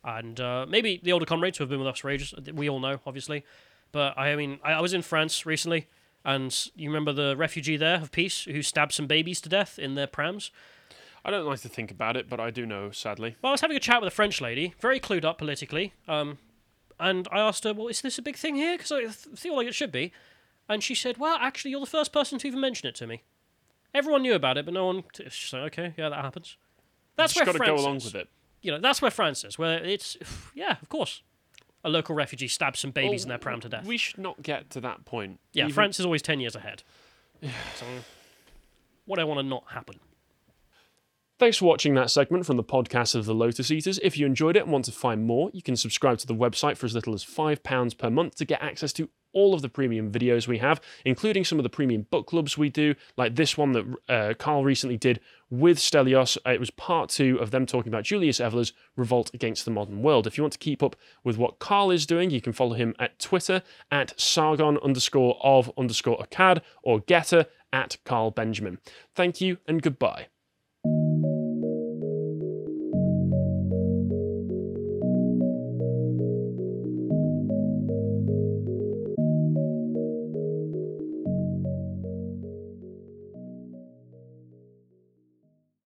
And 0.05 0.41
uh, 0.41 0.67
maybe 0.69 1.01
the 1.03 1.13
older 1.13 1.27
comrades 1.27 1.59
who 1.59 1.63
have 1.65 1.71
been 1.71 1.79
with 1.79 1.89
us 1.89 2.01
for 2.01 2.11
ages, 2.11 2.35
we 2.53 2.69
all 2.69 2.81
know, 2.81 3.01
obviously. 3.07 3.45
But 3.93 4.19
I, 4.19 4.33
I 4.33 4.37
mean, 4.37 4.59
I, 4.65 4.73
I 4.73 4.81
was 4.81 4.95
in 4.95 5.03
France 5.03 5.47
recently, 5.47 5.89
and 6.25 6.71
you 6.75 6.89
remember 6.89 7.13
the 7.13 7.37
refugee 7.37 7.77
there 7.77 7.97
of 7.97 8.11
peace 8.11 8.45
who 8.45 8.63
stabbed 8.63 8.93
some 8.93 9.07
babies 9.07 9.41
to 9.43 9.49
death 9.49 9.79
in 9.79 9.95
their 9.95 10.07
prams. 10.07 10.51
I 11.25 11.31
don't 11.31 11.47
like 11.47 11.61
to 11.61 11.69
think 11.69 11.91
about 11.91 12.17
it, 12.17 12.29
but 12.29 12.41
I 12.41 12.51
do 12.51 12.67
know, 12.67 12.91
sadly. 12.91 13.37
Well, 13.43 13.51
I 13.51 13.53
was 13.53 13.61
having 13.61 13.77
a 13.77 13.81
chat 13.81 14.01
with 14.01 14.09
a 14.09 14.15
French 14.15 14.41
lady, 14.41 14.75
very 14.81 14.99
clued 14.99 15.25
up 15.25 15.39
politically, 15.39 15.93
um, 16.09 16.39
and 16.99 17.29
I 17.31 17.39
asked 17.41 17.65
her, 17.65 17.73
"Well, 17.73 17.89
is 17.89 18.01
this 18.01 18.19
a 18.19 18.23
big 18.23 18.37
thing 18.37 18.57
here? 18.57 18.77
Because 18.77 18.91
I 18.93 19.01
th- 19.03 19.15
feel 19.37 19.55
like 19.57 19.67
it 19.69 19.75
should 19.75 19.93
be." 19.93 20.13
And 20.69 20.83
she 20.83 20.95
said, 20.95 21.19
"Well, 21.19 21.37
actually, 21.41 21.71
you're 21.73 21.81
the 21.81 21.87
first 21.87 22.13
person 22.13 22.39
to 22.39 22.47
even 22.49 22.61
mention 22.61 22.89
it 22.89 22.95
to 22.97 23.07
me. 23.07 23.23
Everyone 23.95 24.23
knew 24.23 24.35
about 24.35 24.57
it, 24.59 24.65
but 24.65 24.75
no 24.75 24.87
one." 24.87 25.05
T- 25.13 25.29
she's 25.31 25.53
like, 25.53 25.63
"Okay, 25.79 25.95
yeah, 25.97 26.09
that 26.09 26.25
happens." 26.25 26.57
That's 27.17 27.35
Just 27.35 27.47
where 27.47 27.53
got 27.59 27.65
to 27.65 27.71
go 27.71 27.77
along 27.77 27.97
is. 27.97 28.05
with 28.07 28.15
it. 28.17 28.29
You 28.63 28.73
know, 28.73 28.79
that's 28.79 29.03
where 29.03 29.11
France 29.11 29.45
is. 29.45 29.59
Where 29.59 29.83
it's, 29.85 30.17
yeah, 30.55 30.77
of 30.83 30.89
course, 30.89 31.23
a 31.85 31.89
local 31.89 32.15
refugee 32.15 32.49
stabs 32.49 32.79
some 32.81 32.91
babies 32.91 33.21
Well, 33.21 33.25
in 33.25 33.29
their 33.31 33.39
pram 33.39 33.61
to 33.61 33.69
death. 33.69 33.85
We 33.87 33.97
should 33.99 34.19
not 34.19 34.43
get 34.43 34.71
to 34.71 34.81
that 34.81 35.05
point. 35.05 35.39
yeah, 35.53 35.65
Even- 35.65 35.75
France 35.75 36.01
is 36.01 36.05
always 36.07 36.23
ten 36.23 36.41
years 36.41 36.57
ahead. 36.57 36.83
so, 37.77 37.87
what 39.05 39.19
I 39.19 39.25
want 39.25 39.39
to 39.41 39.43
not 39.45 39.65
happen. 39.71 40.01
Thanks 41.43 41.57
for 41.57 41.65
watching 41.65 41.95
that 41.95 42.09
segment 42.09 42.47
from 42.47 42.57
the 42.57 42.63
podcast 42.63 43.17
of 43.17 43.25
the 43.25 43.35
Lotus 43.35 43.73
Eaters. 43.73 43.99
If 44.01 44.17
you 44.17 44.27
enjoyed 44.27 44.57
it 44.57 44.63
and 44.63 44.71
want 44.71 44.85
to 44.85 44.93
find 44.93 45.27
more, 45.27 45.51
you 45.53 45.61
can 45.61 45.75
subscribe 45.75 46.19
to 46.19 46.27
the 46.29 46.37
website 46.37 46.77
for 46.77 46.87
as 46.87 46.95
little 46.95 47.15
as 47.15 47.25
£5 47.25 47.99
per 47.99 48.11
month 48.11 48.37
to 48.37 48.45
get 48.45 48.63
access 48.63 48.93
to 48.93 49.11
all 49.33 49.53
of 49.53 49.61
the 49.61 49.69
premium 49.69 50.13
videos 50.13 50.47
we 50.47 50.59
have, 50.59 50.81
including 51.05 51.45
some 51.45 51.59
of 51.59 51.65
the 51.65 51.69
premium 51.69 52.07
book 52.13 52.29
clubs 52.29 52.57
we 52.57 52.71
do, 52.71 52.95
like 53.17 53.35
this 53.35 53.59
one 53.59 53.73
that 53.73 53.97
uh, 54.09 54.35
Carl 54.39 54.63
recently 54.63 54.97
did 54.97 55.19
with 55.51 55.79
Stelios. 55.79 56.39
It 56.47 56.61
was 56.61 56.71
part 56.71 57.11
two 57.11 57.39
of 57.39 57.51
them 57.51 57.67
talking 57.67 57.91
about 57.91 58.05
Julius 58.05 58.39
Evola's 58.39 58.73
Revolt 58.95 59.35
Against 59.35 59.65
the 59.65 59.73
Modern 59.73 60.01
World. 60.01 60.29
If 60.29 60.39
you 60.39 60.45
want 60.45 60.53
to 60.53 60.61
keep 60.61 60.81
up 60.81 60.95
with 61.25 61.39
what 61.39 61.59
Carl 61.59 61.91
is 61.91 62.07
doing, 62.07 62.31
you 62.31 62.41
can 62.41 62.53
follow 62.53 62.75
him 62.75 62.95
at 63.01 63.19
Twitter 63.19 63.65
at 63.91 64.13
Sargon 64.17 64.79
underscore 64.79 65.37
of 65.43 65.73
underscore 65.77 66.19
Akkad 66.19 66.61
or 66.85 67.01
Gettr 67.01 67.47
at 67.73 67.97
Carl 68.05 68.31
Benjamin. 68.31 68.79
Thank 69.17 69.41
you 69.41 69.59
and 69.67 69.83
goodbye. 69.83 70.29